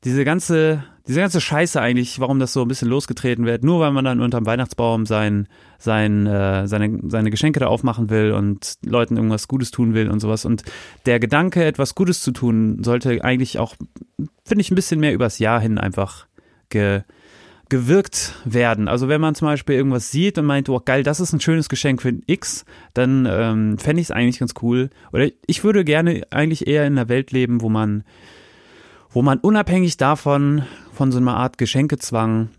diese 0.05 0.25
ganze, 0.25 0.85
diese 1.09 1.21
ganze 1.21 1.41
Scheiße 1.41 1.81
eigentlich, 1.81 2.21
warum 2.21 2.39
das 2.39 2.53
so 2.53 2.63
ein 2.63 2.69
bisschen 2.69 2.89
losgetreten 2.89 3.47
wird, 3.47 3.65
nur 3.65 3.81
weil 3.81 3.91
man 3.91 4.05
dann 4.05 4.21
unterm 4.21 4.47
Weihnachtsbaum 4.47 5.07
sein, 5.07 5.49
sein, 5.79 6.27
äh, 6.27 6.69
seine, 6.69 7.01
seine 7.09 7.31
Geschenke 7.31 7.61
da 7.61 7.67
aufmachen 7.67 8.09
will 8.11 8.33
und 8.33 8.75
Leuten 8.85 9.17
irgendwas 9.17 9.49
Gutes 9.49 9.71
tun 9.71 9.95
will 9.95 10.09
und 10.11 10.21
sowas. 10.21 10.45
Und 10.45 10.63
der 11.07 11.19
Gedanke, 11.19 11.65
etwas 11.65 11.95
Gutes 11.95 12.23
zu 12.23 12.31
tun, 12.31 12.83
sollte 12.85 13.25
eigentlich 13.25 13.59
auch, 13.59 13.75
finde 14.45 14.61
ich, 14.61 14.71
ein 14.71 14.77
bisschen 14.77 15.01
mehr 15.01 15.15
übers 15.15 15.41
Jahr 15.41 15.61
hin 15.61 15.79
einfach 15.79 16.27
ge, 16.69 17.03
gewirkt 17.69 18.35
werden. 18.45 18.89
Also 18.89 19.09
wenn 19.09 19.21
man 19.21 19.35
zum 19.35 19.47
Beispiel 19.47 19.75
irgendwas 19.75 20.11
sieht 20.11 20.39
und 20.39 20.47
meint, 20.47 20.69
oh 20.69 20.81
geil, 20.83 21.03
das 21.03 21.21
ist 21.21 21.33
ein 21.33 21.41
schönes 21.41 21.69
Geschenk 21.69 22.03
für 22.03 22.09
ein 22.09 22.23
X, 22.27 22.65
dann 22.95 23.27
ähm, 23.31 23.79
fände 23.79 24.01
ich 24.01 24.07
es 24.07 24.11
eigentlich 24.11 24.39
ganz 24.39 24.55
cool. 24.63 24.91
Oder 25.13 25.29
ich 25.47 25.65
würde 25.65 25.85
gerne 25.85 26.23
eigentlich 26.31 26.67
eher 26.67 26.87
in 26.87 26.97
einer 26.99 27.09
Welt 27.09 27.33
leben, 27.33 27.61
wo 27.61 27.69
man 27.69 28.05
wo 29.11 29.23
man 29.23 29.39
unabhängig 29.39 29.97
davon, 29.97 30.63
von 30.93 31.13
so 31.13 31.19
einer 31.19 31.37
Art 31.37 31.59
Geschenkezwang, 31.59 32.51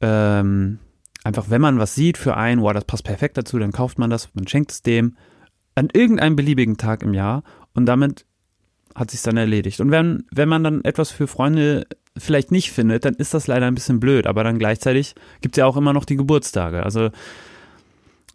ähm, 0.00 0.78
einfach 1.22 1.50
wenn 1.50 1.60
man 1.60 1.78
was 1.78 1.94
sieht 1.94 2.18
für 2.18 2.36
einen, 2.36 2.62
wow, 2.62 2.72
das 2.72 2.84
passt 2.84 3.04
perfekt 3.04 3.36
dazu, 3.36 3.58
dann 3.58 3.72
kauft 3.72 3.98
man 3.98 4.10
das, 4.10 4.28
man 4.34 4.46
schenkt 4.46 4.72
es 4.72 4.82
dem 4.82 5.16
an 5.74 5.88
irgendeinem 5.92 6.36
beliebigen 6.36 6.76
Tag 6.76 7.02
im 7.02 7.14
Jahr 7.14 7.42
und 7.74 7.86
damit 7.86 8.26
hat 8.94 9.10
sich 9.10 9.22
dann 9.22 9.36
erledigt. 9.36 9.80
Und 9.80 9.90
wenn, 9.90 10.24
wenn 10.30 10.48
man 10.48 10.62
dann 10.62 10.84
etwas 10.84 11.10
für 11.10 11.26
Freunde 11.26 11.86
vielleicht 12.16 12.52
nicht 12.52 12.70
findet, 12.70 13.04
dann 13.04 13.14
ist 13.14 13.34
das 13.34 13.48
leider 13.48 13.66
ein 13.66 13.74
bisschen 13.74 13.98
blöd, 13.98 14.26
aber 14.26 14.44
dann 14.44 14.58
gleichzeitig 14.58 15.14
gibt 15.40 15.56
es 15.56 15.58
ja 15.58 15.66
auch 15.66 15.76
immer 15.76 15.92
noch 15.92 16.04
die 16.04 16.16
Geburtstage. 16.16 16.84
Also 16.84 17.10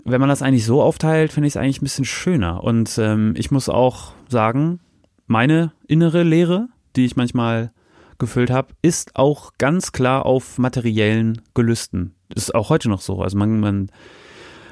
wenn 0.04 0.20
man 0.20 0.30
das 0.30 0.42
eigentlich 0.42 0.66
so 0.66 0.82
aufteilt, 0.82 1.32
finde 1.32 1.48
ich 1.48 1.54
es 1.54 1.58
eigentlich 1.58 1.82
ein 1.82 1.86
bisschen 1.86 2.06
schöner. 2.06 2.64
Und 2.64 2.98
ähm, 2.98 3.34
ich 3.38 3.52
muss 3.52 3.70
auch 3.70 4.14
sagen, 4.28 4.80
meine 5.28 5.72
innere 5.88 6.24
Lehre 6.24 6.68
die 6.96 7.06
ich 7.06 7.16
manchmal 7.16 7.72
gefüllt 8.20 8.52
habe, 8.52 8.74
ist 8.82 9.16
auch 9.16 9.54
ganz 9.58 9.92
klar 9.92 10.26
auf 10.26 10.58
materiellen 10.58 11.42
Gelüsten. 11.54 12.16
Ist 12.34 12.54
auch 12.54 12.70
heute 12.70 12.90
noch 12.90 13.02
so. 13.02 13.22
Also 13.22 13.38
man, 13.38 13.60
man, 13.60 13.90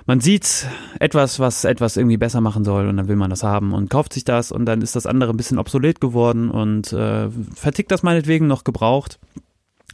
man 0.05 0.19
sieht 0.19 0.67
etwas, 1.00 1.39
was 1.39 1.63
etwas 1.63 1.97
irgendwie 1.97 2.17
besser 2.17 2.41
machen 2.41 2.63
soll 2.63 2.88
und 2.88 2.97
dann 2.97 3.07
will 3.07 3.15
man 3.15 3.29
das 3.29 3.43
haben 3.43 3.74
und 3.74 3.89
kauft 3.89 4.13
sich 4.13 4.25
das 4.25 4.51
und 4.51 4.65
dann 4.65 4.81
ist 4.81 4.95
das 4.95 5.05
andere 5.05 5.31
ein 5.31 5.38
bisschen 5.38 5.57
obsolet 5.57 6.00
geworden 6.00 6.51
und 6.51 6.93
äh, 6.93 7.29
vertickt 7.55 7.91
das 7.91 8.03
meinetwegen 8.03 8.47
noch 8.47 8.63
gebraucht. 8.63 9.19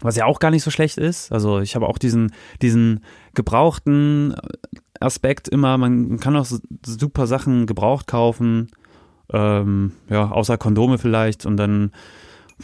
Was 0.02 0.18
ja 0.18 0.26
auch 0.26 0.40
gar 0.40 0.52
nicht 0.52 0.64
so 0.64 0.72
schlecht 0.72 0.98
ist. 0.98 1.32
Also 1.32 1.60
ich 1.60 1.76
habe 1.76 1.88
auch 1.88 1.98
diesen, 1.98 2.34
diesen 2.62 3.04
gebrauchten 3.36 4.36
Aspekt 5.00 5.48
immer, 5.48 5.78
man 5.78 6.20
kann 6.20 6.36
auch 6.36 6.48
super 6.86 7.28
Sachen 7.28 7.68
gebraucht 7.68 8.08
kaufen 8.08 8.68
ähm, 9.34 9.92
ja, 10.10 10.32
außer 10.32 10.58
Kondome 10.58 10.98
vielleicht 10.98 11.46
und 11.46 11.58
dann 11.58 11.92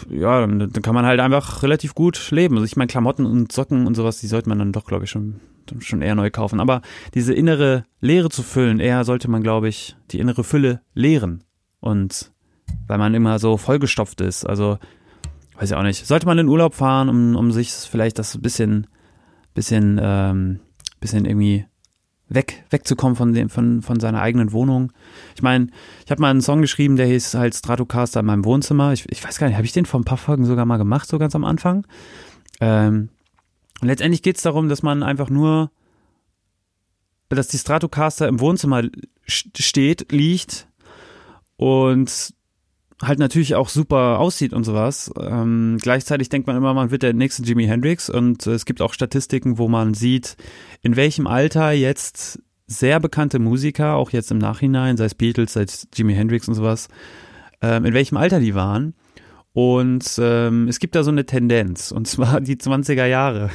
ja, 0.10 0.46
dann, 0.46 0.72
kann 0.72 0.96
man 0.96 1.06
halt 1.06 1.20
einfach 1.20 1.64
relativ 1.64 1.96
gut 1.96 2.32
leben. 2.32 2.56
Also 2.56 2.66
ich 2.66 2.76
meine, 2.76 2.88
Klamotten 2.88 3.26
und 3.26 3.52
Socken 3.52 3.88
und 3.88 3.96
sowas, 3.96 4.20
die 4.20 4.28
sollte 4.28 4.50
man 4.50 4.60
dann 4.60 4.72
doch, 4.72 4.86
glaube 4.86 5.06
ich, 5.06 5.10
schon, 5.10 5.42
schon 5.80 6.02
eher 6.02 6.16
neu 6.16 6.30
kaufen. 6.30 6.60
Aber 6.60 6.82
diese 7.14 7.34
innere 7.34 7.86
Leere 8.00 8.30
zu 8.30 8.44
füllen, 8.44 8.80
eher 8.80 9.04
sollte 9.04 9.30
man, 9.30 9.44
glaube 9.44 9.68
ich, 9.68 9.96
die 10.12 10.20
innere 10.20 10.44
Fülle 10.44 10.82
leeren. 10.94 11.44
Und 11.80 12.32
weil 12.88 12.98
man 12.98 13.14
immer 13.14 13.40
so 13.40 13.58
vollgestopft 13.58 14.22
ist. 14.22 14.46
Also, 14.46 14.78
weiß 15.58 15.72
ich 15.72 15.76
auch 15.76 15.84
nicht. 15.84 16.06
Sollte 16.06 16.28
man 16.28 16.38
in 16.38 16.48
Urlaub 16.48 16.76
fahren, 16.76 17.10
um, 17.10 17.36
um 17.36 17.52
sich 17.52 17.72
vielleicht 17.72 18.20
das 18.20 18.40
bisschen, 18.40 18.88
bisschen, 19.54 20.00
ähm, 20.02 20.60
bisschen 21.00 21.26
irgendwie 21.26 21.66
weg, 22.30 22.64
wegzukommen 22.70 23.16
von, 23.16 23.34
dem, 23.34 23.50
von, 23.50 23.82
von 23.82 24.00
seiner 24.00 24.22
eigenen 24.22 24.52
Wohnung. 24.52 24.92
Ich 25.36 25.42
meine, 25.42 25.68
ich 26.06 26.12
habe 26.12 26.22
mal 26.22 26.30
einen 26.30 26.42
Song 26.42 26.62
geschrieben, 26.62 26.96
der 26.96 27.08
hieß 27.08 27.34
halt 27.34 27.56
Stratocaster 27.56 28.22
in 28.22 28.28
meinem 28.28 28.46
Wohnzimmer. 28.46 28.94
Ich, 28.94 29.10
ich 29.10 29.24
weiß 29.24 29.40
gar 29.40 29.48
nicht, 29.48 29.56
habe 29.56 29.66
ich 29.66 29.74
den 29.74 29.86
vor 29.86 30.00
ein 30.00 30.06
paar 30.06 30.18
Folgen 30.18 30.46
sogar 30.46 30.66
mal 30.66 30.78
gemacht, 30.78 31.10
so 31.10 31.18
ganz 31.18 31.36
am 31.36 31.44
Anfang. 31.44 31.86
Ähm, 32.62 33.10
und 33.82 33.88
letztendlich 33.88 34.22
geht 34.22 34.38
es 34.38 34.44
darum, 34.44 34.70
dass 34.70 34.84
man 34.84 35.04
einfach 35.04 35.30
nur, 35.30 35.72
dass 37.30 37.48
die 37.48 37.58
Stratocaster 37.58 38.28
im 38.28 38.40
Wohnzimmer 38.40 38.84
steht, 39.26 40.12
liegt 40.12 40.68
und 41.58 42.34
halt 43.02 43.20
natürlich 43.20 43.56
auch 43.56 43.70
super 43.70 44.20
aussieht 44.20 44.54
und 44.54 44.64
sowas. 44.64 45.12
Ähm, 45.20 45.78
gleichzeitig 45.82 46.30
denkt 46.30 46.48
man 46.48 46.58
immer, 46.58 46.74
man 46.74 46.92
wird 46.92 47.04
der 47.04 47.14
nächste 47.14 47.44
Jimi 47.44 47.66
Hendrix 47.66 48.10
und 48.10 48.46
äh, 48.46 48.52
es 48.52 48.66
gibt 48.66 48.82
auch 48.82 48.94
Statistiken, 48.94 49.58
wo 49.58 49.68
man 49.68 49.94
sieht, 49.94 50.36
in 50.82 50.96
welchem 50.96 51.28
Alter 51.28 51.72
jetzt 51.72 52.42
sehr 52.68 53.00
bekannte 53.00 53.40
Musiker, 53.40 53.96
auch 53.96 54.12
jetzt 54.12 54.32
im 54.32 54.38
Nachhinein, 54.38 54.98
sei 54.98 55.06
es 55.06 55.16
Beatles, 55.16 55.54
sei 55.54 55.64
es 55.64 55.88
Jimi 55.94 56.14
Hendrix 56.14 56.48
und 56.48 56.54
sowas, 56.54 56.88
ähm, 57.62 57.86
in 57.86 57.94
welchem 57.94 58.18
Alter 58.18 58.40
die 58.40 58.54
waren. 58.54 58.94
Und 59.54 60.06
ähm, 60.20 60.68
es 60.68 60.80
gibt 60.80 60.96
da 60.96 61.04
so 61.04 61.12
eine 61.12 61.26
Tendenz, 61.26 61.92
und 61.92 62.08
zwar 62.08 62.42
die 62.42 62.58
20er 62.58 63.06
Jahre. 63.06 63.50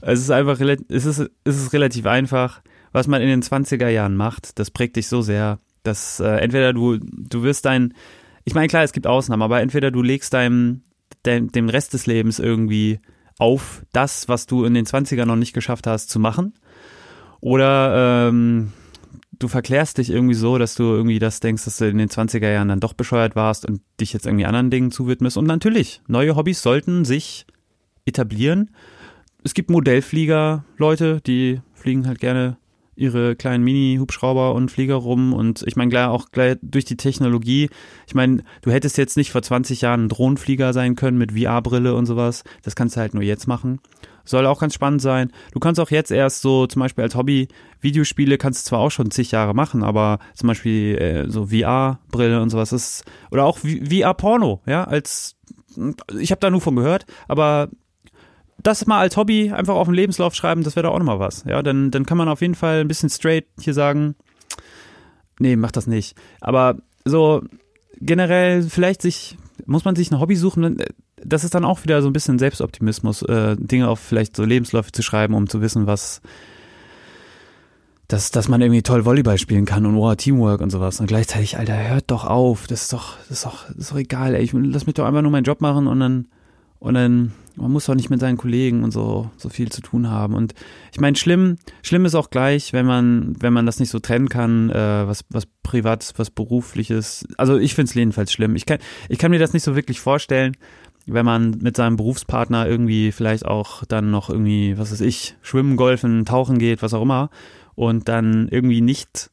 Es 0.00 0.20
ist 0.20 0.30
einfach, 0.30 0.58
es 0.60 1.04
ist, 1.04 1.30
es 1.44 1.56
ist 1.56 1.72
relativ 1.74 2.06
einfach. 2.06 2.62
Was 2.92 3.06
man 3.06 3.20
in 3.20 3.28
den 3.28 3.42
20er 3.42 3.88
Jahren 3.88 4.16
macht, 4.16 4.58
das 4.58 4.70
prägt 4.70 4.96
dich 4.96 5.08
so 5.08 5.20
sehr, 5.20 5.58
dass 5.82 6.20
äh, 6.20 6.36
entweder 6.36 6.72
du, 6.72 6.96
du 6.98 7.42
wirst 7.42 7.66
dein, 7.66 7.92
ich 8.48 8.54
meine, 8.54 8.68
klar, 8.68 8.82
es 8.82 8.92
gibt 8.92 9.06
Ausnahmen, 9.06 9.42
aber 9.42 9.60
entweder 9.60 9.90
du 9.90 10.00
legst 10.00 10.32
deinem, 10.32 10.80
deinem, 11.22 11.52
dem 11.52 11.68
Rest 11.68 11.92
des 11.92 12.06
Lebens 12.06 12.38
irgendwie 12.38 12.98
auf 13.38 13.82
das, 13.92 14.26
was 14.26 14.46
du 14.46 14.64
in 14.64 14.72
den 14.72 14.86
20ern 14.86 15.26
noch 15.26 15.36
nicht 15.36 15.52
geschafft 15.52 15.86
hast, 15.86 16.08
zu 16.08 16.18
machen. 16.18 16.54
Oder 17.40 18.28
ähm, 18.30 18.72
du 19.38 19.48
verklärst 19.48 19.98
dich 19.98 20.08
irgendwie 20.08 20.32
so, 20.34 20.56
dass 20.56 20.74
du 20.74 20.84
irgendwie 20.84 21.18
das 21.18 21.40
denkst, 21.40 21.66
dass 21.66 21.76
du 21.76 21.90
in 21.90 21.98
den 21.98 22.08
20er 22.08 22.50
Jahren 22.50 22.68
dann 22.68 22.80
doch 22.80 22.94
bescheuert 22.94 23.36
warst 23.36 23.66
und 23.66 23.82
dich 24.00 24.14
jetzt 24.14 24.24
irgendwie 24.24 24.46
anderen 24.46 24.70
Dingen 24.70 24.92
zuwidmest. 24.92 25.36
Und 25.36 25.46
natürlich, 25.46 26.00
neue 26.06 26.34
Hobbys 26.34 26.62
sollten 26.62 27.04
sich 27.04 27.44
etablieren. 28.06 28.70
Es 29.44 29.52
gibt 29.52 29.68
Modellflieger, 29.68 30.64
Leute, 30.78 31.20
die 31.20 31.60
fliegen 31.74 32.06
halt 32.06 32.18
gerne 32.18 32.56
ihre 32.98 33.36
kleinen 33.36 33.64
Mini-Hubschrauber 33.64 34.54
und 34.54 34.70
Flieger 34.70 34.96
rum 34.96 35.32
und 35.32 35.62
ich 35.66 35.76
meine, 35.76 35.90
klar, 35.90 36.10
auch 36.10 36.30
gleich 36.30 36.56
durch 36.62 36.84
die 36.84 36.96
Technologie. 36.96 37.70
Ich 38.06 38.14
meine, 38.14 38.42
du 38.62 38.70
hättest 38.70 38.98
jetzt 38.98 39.16
nicht 39.16 39.30
vor 39.30 39.42
20 39.42 39.80
Jahren 39.82 40.06
ein 40.06 40.08
Drohnenflieger 40.08 40.72
sein 40.72 40.96
können 40.96 41.18
mit 41.18 41.32
VR-Brille 41.32 41.94
und 41.94 42.06
sowas. 42.06 42.44
Das 42.62 42.74
kannst 42.74 42.96
du 42.96 43.00
halt 43.00 43.14
nur 43.14 43.22
jetzt 43.22 43.46
machen. 43.46 43.80
Soll 44.24 44.46
auch 44.46 44.60
ganz 44.60 44.74
spannend 44.74 45.00
sein. 45.00 45.32
Du 45.52 45.60
kannst 45.60 45.80
auch 45.80 45.90
jetzt 45.90 46.10
erst 46.10 46.42
so 46.42 46.66
zum 46.66 46.80
Beispiel 46.80 47.04
als 47.04 47.14
Hobby 47.14 47.48
Videospiele 47.80 48.36
kannst 48.36 48.66
du 48.66 48.70
zwar 48.70 48.80
auch 48.80 48.90
schon 48.90 49.10
zig 49.10 49.30
Jahre 49.30 49.54
machen, 49.54 49.82
aber 49.82 50.18
zum 50.34 50.48
Beispiel 50.48 50.96
äh, 50.98 51.30
so 51.30 51.46
VR-Brille 51.46 52.42
und 52.42 52.50
sowas 52.50 52.72
ist 52.72 53.04
oder 53.30 53.44
auch 53.44 53.58
VR-Porno, 53.58 54.60
ja, 54.66 54.84
als 54.84 55.36
ich 56.18 56.30
habe 56.30 56.40
da 56.40 56.50
nur 56.50 56.60
von 56.60 56.74
gehört, 56.74 57.06
aber 57.28 57.68
das 58.62 58.86
mal 58.86 58.98
als 58.98 59.16
Hobby 59.16 59.52
einfach 59.52 59.74
auf 59.74 59.86
den 59.86 59.94
Lebenslauf 59.94 60.34
schreiben, 60.34 60.64
das 60.64 60.76
wäre 60.76 60.86
doch 60.86 60.94
auch 60.94 60.98
nochmal 60.98 61.20
was. 61.20 61.44
Ja, 61.44 61.62
dann, 61.62 61.90
dann 61.90 62.06
kann 62.06 62.18
man 62.18 62.28
auf 62.28 62.40
jeden 62.40 62.54
Fall 62.54 62.80
ein 62.80 62.88
bisschen 62.88 63.10
straight 63.10 63.46
hier 63.60 63.74
sagen, 63.74 64.14
nee, 65.38 65.56
mach 65.56 65.70
das 65.70 65.86
nicht. 65.86 66.16
Aber 66.40 66.76
so 67.04 67.42
generell 68.00 68.62
vielleicht 68.62 69.02
sich, 69.02 69.36
muss 69.66 69.84
man 69.84 69.96
sich 69.96 70.10
ein 70.10 70.20
Hobby 70.20 70.36
suchen, 70.36 70.78
das 71.16 71.44
ist 71.44 71.54
dann 71.54 71.64
auch 71.64 71.84
wieder 71.84 72.02
so 72.02 72.08
ein 72.08 72.12
bisschen 72.12 72.38
Selbstoptimismus, 72.38 73.22
äh, 73.22 73.56
Dinge 73.58 73.88
auf 73.88 74.00
vielleicht 74.00 74.36
so 74.36 74.44
Lebensläufe 74.44 74.92
zu 74.92 75.02
schreiben, 75.02 75.34
um 75.34 75.48
zu 75.48 75.60
wissen, 75.60 75.86
was, 75.86 76.20
dass, 78.06 78.30
dass 78.30 78.48
man 78.48 78.60
irgendwie 78.60 78.82
toll 78.82 79.04
Volleyball 79.04 79.38
spielen 79.38 79.66
kann 79.66 79.86
und 79.86 79.96
oh, 79.96 80.14
Teamwork 80.14 80.60
und 80.60 80.70
sowas. 80.70 81.00
Und 81.00 81.06
gleichzeitig, 81.06 81.58
Alter, 81.58 81.76
hört 81.88 82.10
doch 82.10 82.24
auf, 82.24 82.66
das 82.66 82.82
ist 82.82 82.92
doch, 82.92 83.16
das 83.28 83.38
ist 83.38 83.46
doch, 83.46 83.66
das 83.66 83.76
ist 83.76 83.92
doch 83.92 83.98
egal, 83.98 84.34
ey. 84.34 84.42
Ich 84.42 84.52
lass 84.52 84.86
mich 84.86 84.94
doch 84.94 85.04
einfach 85.04 85.22
nur 85.22 85.30
meinen 85.30 85.44
Job 85.44 85.60
machen 85.60 85.86
und 85.86 86.00
dann, 86.00 86.28
und 86.78 86.94
dann 86.94 87.32
man 87.58 87.72
muss 87.72 87.88
auch 87.88 87.94
nicht 87.94 88.10
mit 88.10 88.20
seinen 88.20 88.36
Kollegen 88.36 88.84
und 88.84 88.92
so 88.92 89.30
so 89.36 89.48
viel 89.48 89.70
zu 89.70 89.80
tun 89.80 90.10
haben. 90.10 90.34
Und 90.34 90.54
ich 90.92 91.00
meine, 91.00 91.16
schlimm, 91.16 91.56
schlimm 91.82 92.04
ist 92.04 92.14
auch 92.14 92.30
gleich, 92.30 92.72
wenn 92.72 92.86
man, 92.86 93.34
wenn 93.40 93.52
man 93.52 93.66
das 93.66 93.80
nicht 93.80 93.90
so 93.90 93.98
trennen 93.98 94.28
kann, 94.28 94.70
äh, 94.70 95.06
was, 95.06 95.24
was 95.30 95.46
privat, 95.62 96.14
was 96.16 96.30
berufliches. 96.30 97.26
Also 97.36 97.58
ich 97.58 97.74
finde 97.74 97.90
es 97.90 97.94
jedenfalls 97.94 98.32
schlimm. 98.32 98.56
Ich 98.56 98.66
kann, 98.66 98.78
ich 99.08 99.18
kann 99.18 99.30
mir 99.30 99.38
das 99.38 99.52
nicht 99.52 99.64
so 99.64 99.76
wirklich 99.76 100.00
vorstellen, 100.00 100.56
wenn 101.06 101.24
man 101.24 101.58
mit 101.60 101.76
seinem 101.76 101.96
Berufspartner 101.96 102.68
irgendwie 102.68 103.12
vielleicht 103.12 103.46
auch 103.46 103.84
dann 103.86 104.10
noch 104.10 104.30
irgendwie, 104.30 104.78
was 104.78 104.92
weiß 104.92 105.00
ich, 105.00 105.36
schwimmen, 105.42 105.76
golfen, 105.76 106.24
tauchen 106.24 106.58
geht, 106.58 106.82
was 106.82 106.94
auch 106.94 107.02
immer, 107.02 107.30
und 107.74 108.08
dann 108.08 108.48
irgendwie 108.48 108.80
nicht, 108.80 109.30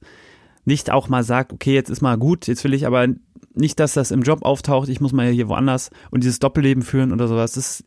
nicht 0.63 0.91
auch 0.91 1.09
mal 1.09 1.23
sagt, 1.23 1.51
okay, 1.51 1.73
jetzt 1.73 1.89
ist 1.89 2.01
mal 2.01 2.17
gut, 2.17 2.47
jetzt 2.47 2.63
will 2.63 2.73
ich 2.73 2.87
aber 2.87 3.07
nicht, 3.53 3.79
dass 3.79 3.93
das 3.93 4.11
im 4.11 4.21
Job 4.21 4.43
auftaucht, 4.43 4.89
ich 4.89 5.01
muss 5.01 5.13
mal 5.13 5.29
hier 5.29 5.47
woanders 5.47 5.89
und 6.11 6.23
dieses 6.23 6.39
Doppelleben 6.39 6.83
führen 6.83 7.11
oder 7.11 7.27
sowas. 7.27 7.53
Das 7.53 7.83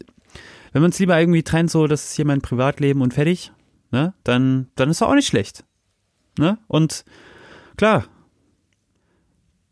wenn 0.73 0.83
man 0.83 0.91
es 0.91 0.99
lieber 0.99 1.19
irgendwie 1.19 1.43
trennt, 1.43 1.71
so, 1.71 1.87
das 1.87 2.07
ist 2.07 2.17
hier 2.17 2.27
mein 2.27 2.41
Privatleben 2.41 3.03
und 3.03 3.15
fertig, 3.15 3.53
ne, 3.91 4.15
dann, 4.25 4.69
dann 4.75 4.91
ist 4.91 5.01
das 5.01 5.09
auch 5.09 5.15
nicht 5.15 5.29
schlecht. 5.29 5.65
Ne? 6.39 6.59
Und 6.69 7.05
klar, 7.77 8.05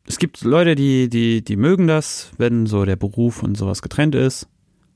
es 0.06 0.18
gibt 0.18 0.42
Leute, 0.42 0.74
die, 0.74 1.09
die, 1.09 1.42
die 1.42 1.56
mögen 1.56 1.87
das, 1.87 2.30
wenn 2.38 2.66
so 2.66 2.85
der 2.85 2.96
Beruf 2.96 3.42
und 3.42 3.56
sowas 3.56 3.82
getrennt 3.82 4.14
ist. 4.14 4.48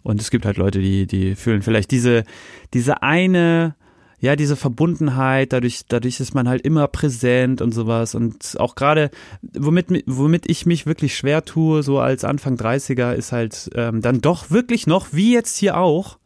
Und 0.02 0.20
es 0.20 0.30
gibt 0.30 0.46
halt 0.46 0.56
Leute, 0.56 0.80
die, 0.80 1.06
die 1.06 1.34
fühlen 1.34 1.62
vielleicht 1.62 1.90
diese, 1.90 2.24
diese 2.72 3.02
eine 3.02 3.74
ja, 4.20 4.36
diese 4.36 4.54
Verbundenheit, 4.54 5.52
dadurch, 5.52 5.86
dadurch 5.88 6.20
ist 6.20 6.34
man 6.34 6.46
halt 6.46 6.62
immer 6.62 6.86
präsent 6.88 7.62
und 7.62 7.72
sowas. 7.72 8.14
Und 8.14 8.54
auch 8.58 8.74
gerade, 8.74 9.10
womit, 9.40 10.04
womit 10.06 10.48
ich 10.48 10.66
mich 10.66 10.84
wirklich 10.84 11.16
schwer 11.16 11.44
tue, 11.44 11.82
so 11.82 11.98
als 11.98 12.24
Anfang 12.24 12.56
30er, 12.56 13.14
ist 13.14 13.32
halt 13.32 13.70
ähm, 13.74 14.02
dann 14.02 14.20
doch 14.20 14.50
wirklich 14.50 14.86
noch, 14.86 15.08
wie 15.12 15.32
jetzt 15.32 15.56
hier 15.56 15.78
auch, 15.78 16.18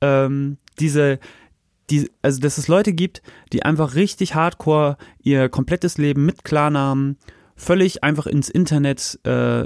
ähm, 0.00 0.56
diese, 0.80 1.18
die, 1.90 2.10
also 2.22 2.40
dass 2.40 2.56
es 2.56 2.66
Leute 2.66 2.94
gibt, 2.94 3.22
die 3.52 3.62
einfach 3.62 3.94
richtig 3.94 4.34
hardcore 4.34 4.96
ihr 5.22 5.50
komplettes 5.50 5.98
Leben 5.98 6.24
mit 6.24 6.44
Klarnamen 6.44 7.18
völlig 7.56 8.02
einfach 8.02 8.26
ins 8.26 8.48
Internet 8.48 9.20
äh, 9.24 9.64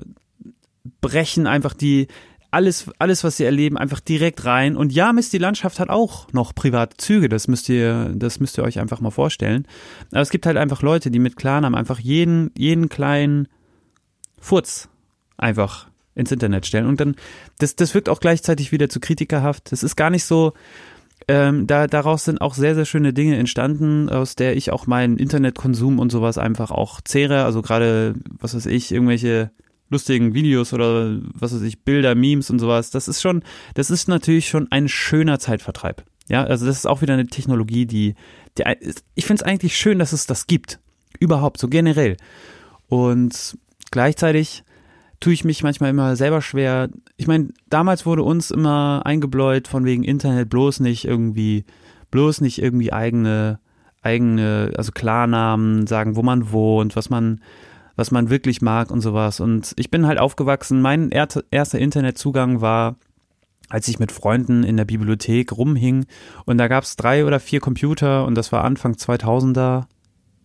brechen, 1.00 1.46
einfach 1.46 1.74
die 1.74 2.08
alles, 2.50 2.90
alles, 2.98 3.24
was 3.24 3.36
sie 3.36 3.44
erleben, 3.44 3.76
einfach 3.76 4.00
direkt 4.00 4.44
rein. 4.44 4.76
Und 4.76 4.92
ja, 4.92 5.12
Mist, 5.12 5.32
die 5.32 5.38
Landschaft 5.38 5.80
hat 5.80 5.90
auch 5.90 6.32
noch 6.32 6.54
private 6.54 6.96
Züge, 6.96 7.28
das 7.28 7.48
müsst 7.48 7.68
ihr, 7.68 8.12
das 8.14 8.40
müsst 8.40 8.56
ihr 8.58 8.64
euch 8.64 8.78
einfach 8.78 9.00
mal 9.00 9.10
vorstellen. 9.10 9.66
Aber 10.12 10.22
es 10.22 10.30
gibt 10.30 10.46
halt 10.46 10.56
einfach 10.56 10.82
Leute, 10.82 11.10
die 11.10 11.18
mit 11.18 11.36
Klarnamen 11.36 11.78
einfach 11.78 11.98
jeden, 11.98 12.50
jeden 12.56 12.88
kleinen 12.88 13.48
Furz 14.40 14.88
einfach 15.36 15.88
ins 16.14 16.32
Internet 16.32 16.66
stellen. 16.66 16.86
Und 16.86 17.00
dann, 17.00 17.16
das, 17.58 17.76
das 17.76 17.94
wirkt 17.94 18.08
auch 18.08 18.20
gleichzeitig 18.20 18.72
wieder 18.72 18.88
zu 18.88 18.98
kritikerhaft. 18.98 19.70
Das 19.70 19.82
ist 19.82 19.96
gar 19.96 20.10
nicht 20.10 20.24
so, 20.24 20.54
ähm, 21.28 21.66
da, 21.66 21.86
daraus 21.86 22.24
sind 22.24 22.40
auch 22.40 22.54
sehr, 22.54 22.74
sehr 22.74 22.86
schöne 22.86 23.12
Dinge 23.12 23.36
entstanden, 23.36 24.08
aus 24.08 24.34
der 24.34 24.56
ich 24.56 24.72
auch 24.72 24.86
meinen 24.86 25.18
Internetkonsum 25.18 25.98
und 25.98 26.10
sowas 26.10 26.38
einfach 26.38 26.70
auch 26.70 27.00
zehre. 27.02 27.44
Also 27.44 27.60
gerade, 27.60 28.14
was 28.38 28.54
weiß 28.54 28.66
ich, 28.66 28.90
irgendwelche 28.90 29.50
lustigen 29.90 30.34
Videos 30.34 30.72
oder 30.72 31.18
was 31.34 31.54
weiß 31.54 31.62
ich, 31.62 31.82
Bilder, 31.84 32.14
Memes 32.14 32.50
und 32.50 32.58
sowas, 32.58 32.90
das 32.90 33.08
ist 33.08 33.22
schon, 33.22 33.42
das 33.74 33.90
ist 33.90 34.08
natürlich 34.08 34.48
schon 34.48 34.70
ein 34.70 34.88
schöner 34.88 35.38
Zeitvertreib. 35.38 36.04
Ja, 36.28 36.44
also 36.44 36.66
das 36.66 36.76
ist 36.76 36.86
auch 36.86 37.00
wieder 37.00 37.14
eine 37.14 37.26
Technologie, 37.26 37.86
die, 37.86 38.14
die 38.58 38.64
ich 39.14 39.24
finde 39.24 39.42
es 39.42 39.48
eigentlich 39.48 39.76
schön, 39.76 39.98
dass 39.98 40.12
es 40.12 40.26
das 40.26 40.46
gibt. 40.46 40.78
Überhaupt, 41.20 41.58
so 41.58 41.68
generell. 41.68 42.16
Und 42.88 43.56
gleichzeitig 43.90 44.62
tue 45.20 45.32
ich 45.32 45.44
mich 45.44 45.62
manchmal 45.62 45.90
immer 45.90 46.16
selber 46.16 46.42
schwer. 46.42 46.90
Ich 47.16 47.26
meine, 47.26 47.48
damals 47.68 48.06
wurde 48.06 48.22
uns 48.22 48.50
immer 48.50 49.02
eingebläut 49.04 49.68
von 49.68 49.84
wegen 49.84 50.04
Internet 50.04 50.48
bloß 50.48 50.80
nicht 50.80 51.04
irgendwie, 51.06 51.64
bloß 52.10 52.40
nicht 52.40 52.60
irgendwie 52.60 52.92
eigene, 52.92 53.58
eigene, 54.02 54.72
also 54.76 54.92
Klarnamen 54.92 55.86
sagen, 55.86 56.14
wo 56.14 56.22
man 56.22 56.52
wohnt, 56.52 56.94
was 56.94 57.10
man, 57.10 57.40
was 57.98 58.12
man 58.12 58.30
wirklich 58.30 58.62
mag 58.62 58.92
und 58.92 59.00
sowas. 59.00 59.40
Und 59.40 59.74
ich 59.76 59.90
bin 59.90 60.06
halt 60.06 60.20
aufgewachsen. 60.20 60.80
Mein 60.80 61.10
erster 61.10 61.78
Internetzugang 61.80 62.60
war, 62.60 62.94
als 63.68 63.88
ich 63.88 63.98
mit 63.98 64.12
Freunden 64.12 64.62
in 64.62 64.76
der 64.76 64.84
Bibliothek 64.84 65.50
rumhing. 65.50 66.06
Und 66.44 66.58
da 66.58 66.68
gab 66.68 66.84
es 66.84 66.94
drei 66.94 67.26
oder 67.26 67.40
vier 67.40 67.58
Computer 67.58 68.24
und 68.24 68.36
das 68.36 68.52
war 68.52 68.62
Anfang 68.62 68.92
2000er. 68.92 69.86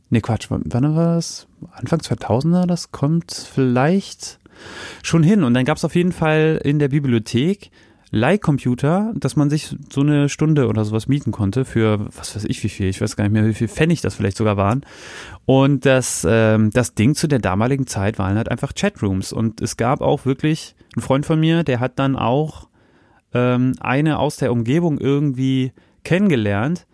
Nee, 0.09 0.21
Quatsch, 0.21 0.47
wann 0.49 0.95
war 0.95 1.15
das? 1.15 1.47
Anfang 1.71 1.99
2000er? 1.99 2.65
Das 2.65 2.91
kommt 2.91 3.31
vielleicht 3.31 4.39
schon 5.03 5.21
hin. 5.21 5.43
Und 5.43 5.53
dann 5.53 5.65
gab 5.65 5.77
es 5.77 5.85
auf 5.85 5.93
jeden 5.93 6.11
Fall 6.11 6.59
in 6.63 6.79
der 6.79 6.89
Bibliothek 6.89 7.69
Leihcomputer, 8.15 9.11
dass 9.15 9.35
man 9.35 9.49
sich 9.49 9.75
so 9.91 10.01
eine 10.01 10.29
Stunde 10.29 10.67
oder 10.67 10.85
sowas 10.85 11.07
mieten 11.07 11.31
konnte 11.31 11.65
für 11.65 12.05
was 12.15 12.35
weiß 12.35 12.45
ich 12.45 12.63
wie 12.63 12.69
viel, 12.69 12.87
ich 12.87 13.01
weiß 13.01 13.15
gar 13.15 13.23
nicht 13.23 13.33
mehr, 13.33 13.47
wie 13.47 13.55
viel 13.55 13.67
Pfennig 13.67 14.01
das 14.01 14.13
vielleicht 14.13 14.37
sogar 14.37 14.55
waren. 14.55 14.85
Und 15.45 15.87
das, 15.87 16.25
ähm, 16.29 16.69
das 16.69 16.93
Ding 16.93 17.15
zu 17.15 17.27
der 17.27 17.39
damaligen 17.39 17.87
Zeit 17.87 18.19
waren 18.19 18.37
halt 18.37 18.51
einfach 18.51 18.73
Chatrooms. 18.75 19.33
Und 19.33 19.61
es 19.61 19.77
gab 19.77 20.01
auch 20.01 20.27
wirklich 20.27 20.75
einen 20.95 21.01
Freund 21.01 21.25
von 21.25 21.39
mir, 21.39 21.63
der 21.63 21.79
hat 21.79 21.97
dann 21.97 22.15
auch 22.15 22.67
ähm, 23.33 23.73
eine 23.79 24.19
aus 24.19 24.37
der 24.37 24.51
Umgebung 24.51 24.99
irgendwie 24.99 25.73
kennengelernt 26.03 26.85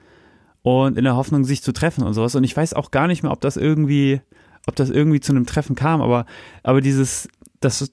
und 0.62 0.98
in 0.98 1.04
der 1.04 1.18
Hoffnung, 1.18 1.44
sich 1.44 1.62
zu 1.62 1.74
treffen 1.74 2.06
und 2.06 2.14
sowas. 2.14 2.34
Und 2.36 2.46
ich 2.46 2.56
weiß 2.56 2.74
auch 2.76 2.92
gar 2.92 3.08
nicht 3.08 3.24
mehr, 3.24 3.34
ob 3.34 3.42
das 3.42 3.58
irgendwie, 3.58 4.22
ob 4.68 4.78
das 4.78 4.90
irgendwie 4.90 5.20
zu 5.20 5.34
einem 5.34 5.46
Treffen 5.46 5.76
kam, 5.76 6.02
aber, 6.02 6.26
aber 6.64 6.80
dieses, 6.80 7.28
das, 7.60 7.92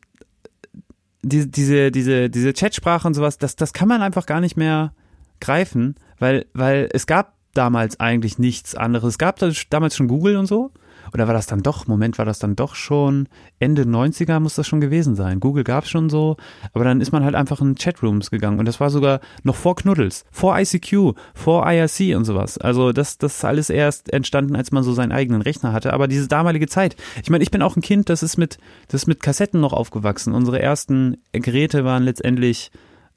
die, 1.29 1.51
diese, 1.51 1.91
diese, 1.91 2.31
diese 2.31 2.53
Chatsprache 2.53 3.07
und 3.07 3.15
sowas, 3.15 3.39
das, 3.39 3.57
das 3.57 3.73
kann 3.73 3.89
man 3.89 4.03
einfach 4.03 4.27
gar 4.27 4.41
nicht 4.41 4.57
mehr 4.57 4.93
greifen, 5.41 5.97
weil, 6.19 6.47
weil 6.55 6.89
es 6.93 7.07
gab 7.07 7.35
damals 7.53 7.99
eigentlich 8.01 8.39
nichts 8.39 8.75
anderes. 8.75 9.15
Es 9.15 9.19
gab 9.19 9.39
damals 9.71 9.97
schon 9.97 10.09
Google 10.09 10.37
und 10.37 10.47
so. 10.47 10.71
Oder 11.13 11.27
war 11.27 11.35
das 11.35 11.47
dann 11.47 11.63
doch, 11.63 11.87
Moment, 11.87 12.19
war 12.19 12.25
das 12.25 12.39
dann 12.39 12.57
doch 12.57 12.75
schon 12.75 13.29
Ende 13.59 13.83
90er 13.83 14.41
muss 14.41 14.55
das 14.55 14.67
schon 14.67 14.81
gewesen 14.81 15.15
sein. 15.15 15.41
Google 15.41 15.65
gab 15.65 15.85
es 15.85 15.91
schon 15.91 16.11
so, 16.11 16.37
aber 16.73 16.85
dann 16.85 17.01
ist 17.01 17.13
man 17.13 17.25
halt 17.25 17.35
einfach 17.35 17.61
in 17.61 17.75
Chatrooms 17.75 18.31
gegangen 18.31 18.59
und 18.59 18.67
das 18.67 18.81
war 18.81 18.91
sogar 18.91 19.21
noch 19.43 19.57
vor 19.57 19.77
Knuddels, 19.77 20.25
vor 20.31 20.59
ICQ, 20.59 21.15
vor 21.35 21.71
IRC 21.71 22.17
und 22.17 22.25
sowas. 22.25 22.59
Also 22.59 22.93
das, 22.93 23.19
das 23.19 23.37
ist 23.37 23.45
alles 23.45 23.71
erst 23.71 24.13
entstanden, 24.13 24.57
als 24.57 24.73
man 24.73 24.83
so 24.83 24.93
seinen 24.93 25.13
eigenen 25.13 25.43
Rechner 25.43 25.73
hatte. 25.73 25.93
Aber 25.93 26.09
diese 26.09 26.29
damalige 26.29 26.69
Zeit, 26.69 26.97
ich 27.23 27.31
meine, 27.31 27.43
ich 27.43 27.51
bin 27.51 27.63
auch 27.63 27.77
ein 27.77 27.83
Kind, 27.83 28.09
das 28.09 28.23
ist 28.23 28.37
mit, 28.37 28.59
das 28.89 29.03
ist 29.03 29.07
mit 29.07 29.23
Kassetten 29.23 29.61
noch 29.61 29.73
aufgewachsen. 29.73 30.35
Unsere 30.35 30.61
ersten 30.61 31.19
Geräte 31.33 31.85
waren 31.85 32.03
letztendlich 32.03 32.71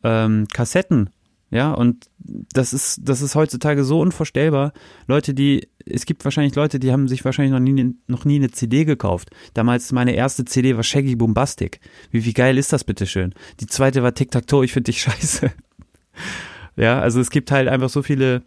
ähm, 0.04 0.48
Kassetten 0.52 1.10
ja, 1.52 1.72
und 1.72 2.10
das 2.20 2.74
ist, 2.74 3.02
das 3.04 3.22
ist 3.22 3.34
heutzutage 3.34 3.84
so 3.84 4.00
unvorstellbar. 4.00 4.72
Leute, 5.08 5.34
die, 5.34 5.68
es 5.86 6.06
gibt 6.06 6.24
wahrscheinlich 6.24 6.54
Leute, 6.54 6.80
die 6.80 6.92
haben 6.92 7.08
sich 7.08 7.26
wahrscheinlich 7.26 7.52
noch 7.52 7.60
nie, 7.60 7.96
noch 8.08 8.24
nie 8.24 8.36
eine 8.36 8.52
CD 8.52 8.86
gekauft. 8.86 9.32
Damals 9.56 9.92
meine 9.92 10.14
erste 10.14 10.46
CD 10.46 10.76
war 10.76 10.84
Shaggy 10.84 11.16
Bombastic. 11.16 11.80
Wie, 12.12 12.24
wie 12.24 12.34
geil 12.34 12.58
ist 12.60 12.72
das 12.72 12.84
bitteschön? 12.84 13.34
Die 13.60 13.66
zweite 13.66 14.04
war 14.04 14.14
Tic 14.14 14.30
Tac 14.30 14.46
Toe, 14.46 14.64
ich 14.64 14.74
finde 14.74 14.92
dich 14.92 15.02
scheiße. 15.02 15.52
ja, 16.76 17.00
also 17.00 17.20
es 17.20 17.32
gibt 17.32 17.52
halt 17.52 17.68
einfach 17.68 17.90
so 17.90 18.04
viele, 18.04 18.44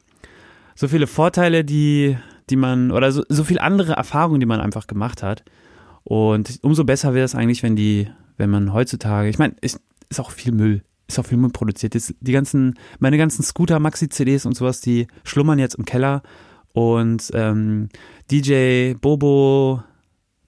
so 0.77 0.87
viele 0.87 1.09
Vorteile, 1.09 1.65
die, 1.65 2.17
die 2.51 2.57
man, 2.57 2.93
oder 2.93 3.11
so, 3.11 3.25
so 3.29 3.43
viel 3.43 3.59
andere 3.59 3.95
Erfahrungen, 3.95 4.38
die 4.38 4.47
man 4.47 4.61
einfach 4.61 4.87
gemacht 4.87 5.25
hat. 5.25 5.43
Und 6.05 6.61
umso 6.62 6.85
besser 6.85 7.15
wäre 7.15 7.25
es 7.25 7.35
eigentlich, 7.35 7.65
wenn 7.65 7.75
die, 7.75 8.09
wenn 8.37 8.51
man 8.51 8.73
heutzutage, 8.73 9.29
ich 9.29 9.38
meine, 9.38 9.57
ist, 9.61 9.81
ist 10.09 10.21
auch 10.21 10.31
viel 10.31 10.53
Müll 10.53 10.83
ist 11.18 11.27
viel 11.27 11.38
Müll 11.38 11.51
produziert. 11.51 11.94
Jetzt 11.94 12.14
die 12.20 12.33
ganzen, 12.33 12.75
meine 12.98 13.18
ganzen 13.18 13.42
Scooter, 13.42 13.79
Maxi-CDs 13.79 14.46
und 14.46 14.57
sowas, 14.57 14.81
die 14.81 15.07
schlummern 15.25 15.59
jetzt 15.59 15.75
im 15.75 15.85
Keller. 15.85 16.22
Und 16.72 17.31
ähm, 17.35 17.88
DJ, 18.31 18.94
Bobo, 18.94 19.83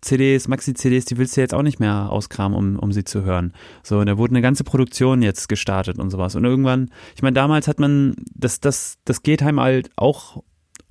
CDs, 0.05 0.48
Maxi-CDs, 0.48 1.07
die 1.07 1.18
willst 1.18 1.37
du 1.37 1.40
jetzt 1.40 1.55
auch 1.55 1.62
nicht 1.62 1.81
mehr 1.81 2.11
auskramen, 2.11 2.57
um, 2.57 2.79
um 2.79 2.92
sie 2.92 3.05
zu 3.05 3.24
hören. 3.24 3.53
So, 3.83 3.98
und 3.98 4.07
da 4.07 4.18
wurde 4.18 4.33
eine 4.33 4.42
ganze 4.42 4.64
Produktion 4.64 5.22
jetzt 5.22 5.48
gestartet 5.48 5.98
und 5.98 6.11
sowas. 6.11 6.35
Und 6.35 6.44
irgendwann, 6.44 6.90
ich 7.16 7.22
meine, 7.22 7.35
damals 7.35 7.68
hat 7.68 7.81
man, 7.81 8.14
das, 8.35 8.61
das, 8.61 8.98
das 9.05 9.22
geht 9.22 9.42
einem 9.42 9.61
halt 9.61 9.90
auch 9.96 10.42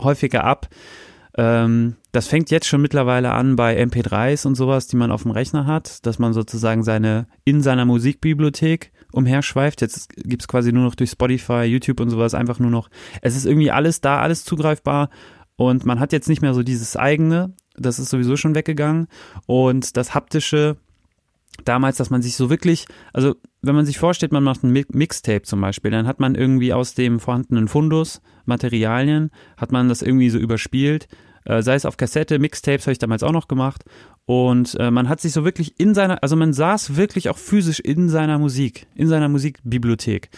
häufiger 0.01 0.43
ab. 0.43 0.69
Ähm, 1.35 1.95
das 2.11 2.27
fängt 2.27 2.51
jetzt 2.51 2.67
schon 2.67 2.81
mittlerweile 2.81 3.31
an 3.31 3.55
bei 3.55 3.81
MP3s 3.81 4.45
und 4.45 4.55
sowas, 4.55 4.87
die 4.87 4.97
man 4.97 5.11
auf 5.11 5.23
dem 5.23 5.31
Rechner 5.31 5.65
hat, 5.65 6.05
dass 6.05 6.19
man 6.19 6.33
sozusagen 6.33 6.83
seine, 6.83 7.27
in 7.43 7.61
seiner 7.61 7.85
Musikbibliothek 7.85 8.91
umherschweift. 9.13 9.81
Jetzt 9.81 10.09
gibt's 10.15 10.47
quasi 10.47 10.71
nur 10.71 10.83
noch 10.83 10.95
durch 10.95 11.11
Spotify, 11.11 11.63
YouTube 11.63 11.99
und 11.99 12.09
sowas 12.09 12.33
einfach 12.33 12.59
nur 12.59 12.71
noch. 12.71 12.89
Es 13.21 13.35
ist 13.35 13.45
irgendwie 13.45 13.71
alles 13.71 14.01
da, 14.01 14.19
alles 14.19 14.43
zugreifbar 14.43 15.09
und 15.55 15.85
man 15.85 15.99
hat 15.99 16.13
jetzt 16.13 16.29
nicht 16.29 16.41
mehr 16.41 16.53
so 16.53 16.63
dieses 16.63 16.97
eigene. 16.97 17.53
Das 17.75 17.99
ist 17.99 18.09
sowieso 18.09 18.37
schon 18.37 18.55
weggegangen 18.55 19.07
und 19.45 19.97
das 19.97 20.13
haptische 20.13 20.77
damals, 21.65 21.97
dass 21.97 22.09
man 22.09 22.21
sich 22.21 22.35
so 22.35 22.49
wirklich, 22.49 22.85
also 23.13 23.35
wenn 23.61 23.75
man 23.75 23.85
sich 23.85 23.97
vorstellt, 23.97 24.31
man 24.31 24.43
macht 24.43 24.63
ein 24.63 24.71
Mixtape 24.71 25.43
zum 25.43 25.61
Beispiel, 25.61 25.91
dann 25.91 26.07
hat 26.07 26.19
man 26.19 26.35
irgendwie 26.35 26.73
aus 26.73 26.95
dem 26.95 27.19
vorhandenen 27.19 27.67
Fundus 27.67 28.21
Materialien, 28.45 29.31
hat 29.57 29.71
man 29.71 29.87
das 29.87 30.01
irgendwie 30.01 30.29
so 30.29 30.37
überspielt, 30.37 31.07
äh, 31.45 31.61
sei 31.61 31.75
es 31.75 31.85
auf 31.85 31.97
Kassette, 31.97 32.39
Mixtapes 32.39 32.85
habe 32.85 32.93
ich 32.93 32.99
damals 32.99 33.23
auch 33.23 33.31
noch 33.31 33.47
gemacht 33.47 33.83
und 34.25 34.75
äh, 34.79 34.91
man 34.91 35.09
hat 35.09 35.21
sich 35.21 35.33
so 35.33 35.43
wirklich 35.43 35.79
in 35.79 35.93
seiner, 35.93 36.23
also 36.23 36.35
man 36.35 36.53
saß 36.53 36.95
wirklich 36.95 37.29
auch 37.29 37.37
physisch 37.37 37.79
in 37.79 38.09
seiner 38.09 38.39
Musik, 38.39 38.87
in 38.95 39.07
seiner 39.07 39.29
Musikbibliothek. 39.29 40.29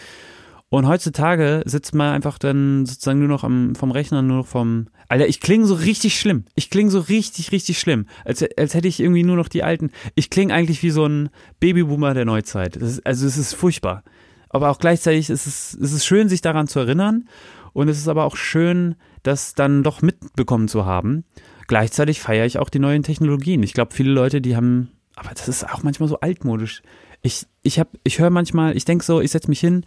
Und 0.68 0.88
heutzutage 0.88 1.62
sitzt 1.64 1.94
man 1.94 2.12
einfach 2.12 2.38
dann 2.38 2.86
sozusagen 2.86 3.20
nur 3.20 3.28
noch 3.28 3.44
am, 3.44 3.76
vom 3.76 3.92
Rechner, 3.92 4.22
nur 4.22 4.38
noch 4.38 4.46
vom. 4.46 4.88
Alter, 5.08 5.28
ich 5.28 5.40
klinge 5.40 5.64
so 5.64 5.74
richtig 5.74 6.18
schlimm. 6.18 6.44
Ich 6.56 6.70
klinge 6.70 6.90
so 6.90 6.98
richtig, 6.98 7.52
richtig 7.52 7.78
schlimm. 7.78 8.06
Als, 8.24 8.44
als 8.56 8.74
hätte 8.74 8.88
ich 8.88 8.98
irgendwie 8.98 9.22
nur 9.22 9.36
noch 9.36 9.46
die 9.46 9.62
alten. 9.62 9.90
Ich 10.16 10.28
klinge 10.28 10.52
eigentlich 10.52 10.82
wie 10.82 10.90
so 10.90 11.06
ein 11.06 11.28
Babyboomer 11.60 12.14
der 12.14 12.24
Neuzeit. 12.24 12.74
Ist, 12.74 13.06
also 13.06 13.26
es 13.28 13.38
ist 13.38 13.54
furchtbar. 13.54 14.02
Aber 14.48 14.70
auch 14.70 14.80
gleichzeitig 14.80 15.30
ist 15.30 15.46
es, 15.46 15.78
es 15.80 15.92
ist 15.92 16.04
schön, 16.04 16.28
sich 16.28 16.40
daran 16.40 16.66
zu 16.66 16.80
erinnern. 16.80 17.28
Und 17.72 17.88
es 17.88 17.98
ist 17.98 18.08
aber 18.08 18.24
auch 18.24 18.36
schön, 18.36 18.96
das 19.26 19.54
dann 19.54 19.82
doch 19.82 20.02
mitbekommen 20.02 20.68
zu 20.68 20.84
haben. 20.84 21.24
Gleichzeitig 21.66 22.20
feiere 22.20 22.46
ich 22.46 22.58
auch 22.58 22.70
die 22.70 22.78
neuen 22.78 23.02
Technologien. 23.02 23.62
Ich 23.62 23.74
glaube, 23.74 23.94
viele 23.94 24.10
Leute, 24.12 24.40
die 24.40 24.56
haben. 24.56 24.90
Aber 25.16 25.30
das 25.30 25.48
ist 25.48 25.68
auch 25.68 25.82
manchmal 25.82 26.08
so 26.08 26.20
altmodisch. 26.20 26.82
Ich, 27.22 27.46
ich, 27.62 27.80
ich 28.04 28.18
höre 28.18 28.30
manchmal, 28.30 28.76
ich 28.76 28.84
denke 28.84 29.04
so, 29.04 29.20
ich 29.20 29.30
setze 29.30 29.48
mich 29.48 29.60
hin 29.60 29.84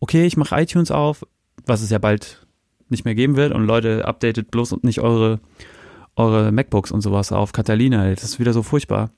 okay, 0.00 0.26
ich 0.26 0.36
mache 0.36 0.60
iTunes 0.60 0.90
auf, 0.90 1.26
was 1.66 1.82
es 1.82 1.90
ja 1.90 1.98
bald 1.98 2.46
nicht 2.88 3.04
mehr 3.04 3.14
geben 3.14 3.36
wird 3.36 3.52
und 3.52 3.66
Leute, 3.66 4.06
updatet 4.06 4.50
bloß 4.50 4.72
und 4.72 4.84
nicht 4.84 5.00
eure, 5.00 5.40
eure 6.16 6.52
MacBooks 6.52 6.90
und 6.90 7.00
sowas 7.00 7.32
auf 7.32 7.52
Catalina. 7.52 8.10
Das 8.10 8.24
ist 8.24 8.38
wieder 8.38 8.52
so 8.52 8.62
furchtbar. 8.62 9.10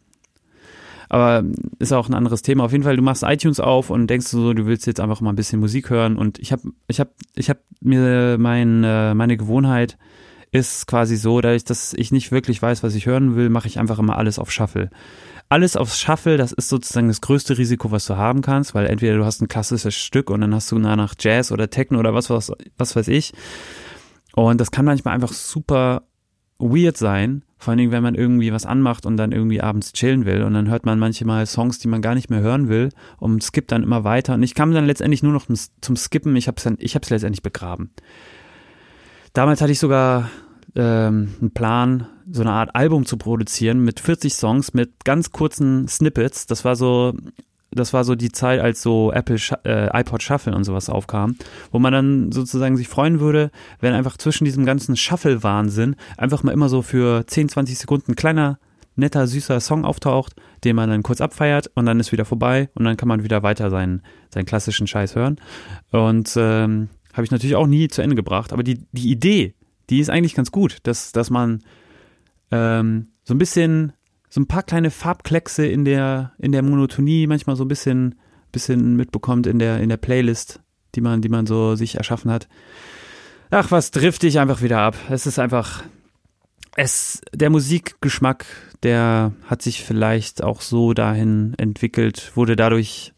Aber 1.10 1.44
ist 1.78 1.92
auch 1.92 2.08
ein 2.08 2.14
anderes 2.14 2.40
Thema. 2.40 2.64
Auf 2.64 2.72
jeden 2.72 2.84
Fall, 2.84 2.96
du 2.96 3.02
machst 3.02 3.24
iTunes 3.24 3.60
auf 3.60 3.90
und 3.90 4.06
denkst 4.06 4.28
so, 4.28 4.54
du 4.54 4.64
willst 4.64 4.86
jetzt 4.86 5.00
einfach 5.00 5.20
mal 5.20 5.30
ein 5.30 5.36
bisschen 5.36 5.60
Musik 5.60 5.90
hören. 5.90 6.16
Und 6.16 6.38
ich 6.38 6.52
habe 6.52 6.62
ich 6.86 7.00
hab, 7.00 7.10
ich 7.34 7.50
hab 7.50 7.58
mir 7.80 8.38
mein, 8.38 8.82
äh, 8.84 9.12
meine 9.14 9.36
Gewohnheit 9.36 9.98
ist 10.52 10.86
quasi 10.86 11.16
so, 11.16 11.40
dadurch, 11.40 11.64
dass 11.64 11.92
ich 11.92 12.10
nicht 12.10 12.32
wirklich 12.32 12.62
weiß, 12.62 12.82
was 12.82 12.94
ich 12.94 13.06
hören 13.06 13.36
will, 13.36 13.50
mache 13.50 13.68
ich 13.68 13.78
einfach 13.78 13.98
immer 13.98 14.16
alles 14.16 14.38
auf 14.38 14.50
Shuffle 14.50 14.90
alles 15.50 15.76
aufs 15.76 15.98
Shuffle, 16.00 16.36
das 16.36 16.52
ist 16.52 16.68
sozusagen 16.68 17.08
das 17.08 17.20
größte 17.20 17.58
Risiko, 17.58 17.90
was 17.90 18.06
du 18.06 18.16
haben 18.16 18.40
kannst, 18.40 18.72
weil 18.72 18.86
entweder 18.86 19.16
du 19.16 19.24
hast 19.24 19.42
ein 19.42 19.48
klassisches 19.48 19.96
Stück 19.96 20.30
und 20.30 20.40
dann 20.40 20.54
hast 20.54 20.70
du 20.70 20.78
nach 20.78 21.14
Jazz 21.18 21.50
oder 21.50 21.68
Techno 21.68 21.98
oder 21.98 22.14
was, 22.14 22.30
was, 22.30 22.52
was 22.78 22.94
weiß 22.94 23.08
ich. 23.08 23.32
Und 24.32 24.60
das 24.60 24.70
kann 24.70 24.84
manchmal 24.84 25.12
einfach 25.12 25.32
super 25.32 26.04
weird 26.58 26.96
sein, 26.96 27.42
vor 27.60 27.72
allen 27.72 27.78
Dingen, 27.78 27.92
wenn 27.92 28.02
man 28.02 28.14
irgendwie 28.14 28.52
was 28.52 28.64
anmacht 28.64 29.04
und 29.04 29.18
dann 29.18 29.32
irgendwie 29.32 29.60
abends 29.60 29.92
chillen 29.92 30.24
will 30.24 30.42
und 30.42 30.54
dann 30.54 30.70
hört 30.70 30.86
man 30.86 30.98
manchmal 30.98 31.44
Songs, 31.44 31.78
die 31.78 31.88
man 31.88 32.00
gar 32.00 32.14
nicht 32.14 32.30
mehr 32.30 32.40
hören 32.40 32.70
will 32.70 32.88
und 33.18 33.42
skippt 33.42 33.70
dann 33.70 33.82
immer 33.82 34.02
weiter 34.02 34.34
und 34.34 34.42
ich 34.42 34.54
kam 34.54 34.72
dann 34.72 34.86
letztendlich 34.86 35.22
nur 35.22 35.34
noch 35.34 35.46
zum 35.80 35.96
Skippen, 35.96 36.34
ich 36.36 36.48
hab's 36.48 36.62
dann, 36.62 36.76
ich 36.80 36.94
hab's 36.94 37.10
letztendlich 37.10 37.42
begraben. 37.42 37.90
Damals 39.34 39.60
hatte 39.60 39.72
ich 39.72 39.78
sogar 39.78 40.30
ähm, 40.74 41.34
einen 41.38 41.50
Plan, 41.52 42.06
so 42.30 42.40
eine 42.40 42.52
Art 42.52 42.74
Album 42.74 43.04
zu 43.04 43.18
produzieren 43.18 43.84
mit 43.84 44.00
40 44.00 44.34
Songs, 44.34 44.72
mit 44.72 45.04
ganz 45.04 45.30
kurzen 45.30 45.86
Snippets. 45.86 46.46
Das 46.46 46.64
war 46.64 46.76
so, 46.76 47.12
das 47.70 47.92
war 47.92 48.04
so 48.04 48.14
die 48.14 48.32
Zeit, 48.32 48.60
als 48.60 48.82
so 48.82 49.12
Apple 49.12 49.36
äh, 49.64 49.88
iPod 50.00 50.22
Shuffle 50.22 50.54
und 50.54 50.64
sowas 50.64 50.88
aufkam, 50.88 51.36
wo 51.70 51.78
man 51.78 51.92
dann 51.92 52.32
sozusagen 52.32 52.76
sich 52.76 52.88
freuen 52.88 53.20
würde, 53.20 53.50
wenn 53.80 53.94
einfach 53.94 54.16
zwischen 54.16 54.44
diesem 54.44 54.64
ganzen 54.64 54.96
Shuffle-Wahnsinn 54.96 55.96
einfach 56.16 56.42
mal 56.42 56.52
immer 56.52 56.68
so 56.68 56.82
für 56.82 57.26
10, 57.26 57.48
20 57.50 57.78
Sekunden 57.78 58.12
ein 58.12 58.16
kleiner, 58.16 58.58
netter, 58.96 59.26
süßer 59.26 59.60
Song 59.60 59.84
auftaucht, 59.84 60.34
den 60.64 60.76
man 60.76 60.90
dann 60.90 61.02
kurz 61.02 61.20
abfeiert 61.20 61.70
und 61.74 61.86
dann 61.86 62.00
ist 62.00 62.12
wieder 62.12 62.24
vorbei 62.24 62.70
und 62.74 62.84
dann 62.84 62.96
kann 62.96 63.08
man 63.08 63.22
wieder 63.22 63.42
weiter 63.42 63.70
seinen, 63.70 64.02
seinen 64.34 64.46
klassischen 64.46 64.86
Scheiß 64.86 65.14
hören. 65.14 65.36
Und 65.92 66.34
ähm, 66.36 66.88
habe 67.12 67.24
ich 67.24 67.30
natürlich 67.30 67.56
auch 67.56 67.66
nie 67.66 67.88
zu 67.88 68.02
Ende 68.02 68.16
gebracht, 68.16 68.52
aber 68.52 68.64
die, 68.64 68.84
die 68.92 69.10
Idee, 69.10 69.54
die 69.90 70.00
ist 70.00 70.10
eigentlich 70.10 70.34
ganz 70.34 70.50
gut, 70.50 70.78
dass, 70.82 71.12
dass 71.12 71.30
man 71.30 71.62
ähm, 72.50 73.08
so 73.22 73.34
ein 73.34 73.38
bisschen, 73.38 73.92
so 74.30 74.40
ein 74.40 74.46
paar 74.46 74.62
kleine 74.62 74.90
Farbkleckse 74.90 75.66
in 75.66 75.84
der, 75.84 76.32
in 76.38 76.52
der 76.52 76.62
Monotonie 76.62 77.26
manchmal 77.26 77.56
so 77.56 77.64
ein 77.64 77.68
bisschen, 77.68 78.14
bisschen 78.52 78.96
mitbekommt 78.96 79.46
in 79.46 79.58
der, 79.58 79.80
in 79.80 79.88
der 79.88 79.96
Playlist, 79.96 80.60
die 80.94 81.00
man, 81.00 81.20
die 81.20 81.28
man 81.28 81.46
so 81.46 81.74
sich 81.74 81.96
erschaffen 81.96 82.30
hat. 82.30 82.48
Ach, 83.50 83.72
was 83.72 83.90
drifte 83.90 84.28
ich 84.28 84.38
einfach 84.38 84.62
wieder 84.62 84.78
ab. 84.78 84.96
Es 85.10 85.26
ist 85.26 85.40
einfach, 85.40 85.82
es, 86.76 87.20
der 87.34 87.50
Musikgeschmack, 87.50 88.46
der 88.84 89.32
hat 89.46 89.62
sich 89.62 89.82
vielleicht 89.82 90.44
auch 90.44 90.60
so 90.60 90.94
dahin 90.94 91.54
entwickelt, 91.58 92.30
wurde 92.36 92.54
dadurch, 92.54 93.12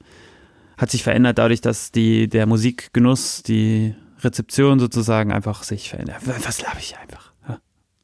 hat 0.78 0.90
sich 0.90 1.02
verändert 1.02 1.36
dadurch, 1.36 1.60
dass 1.60 1.92
die, 1.92 2.26
der 2.26 2.46
Musikgenuss, 2.46 3.42
die 3.42 3.94
Rezeption 4.20 4.80
sozusagen 4.80 5.30
einfach 5.30 5.62
sich 5.62 5.90
verändert. 5.90 6.22
Was 6.24 6.62
labe 6.62 6.78
ich 6.78 6.96
einfach? 6.96 7.32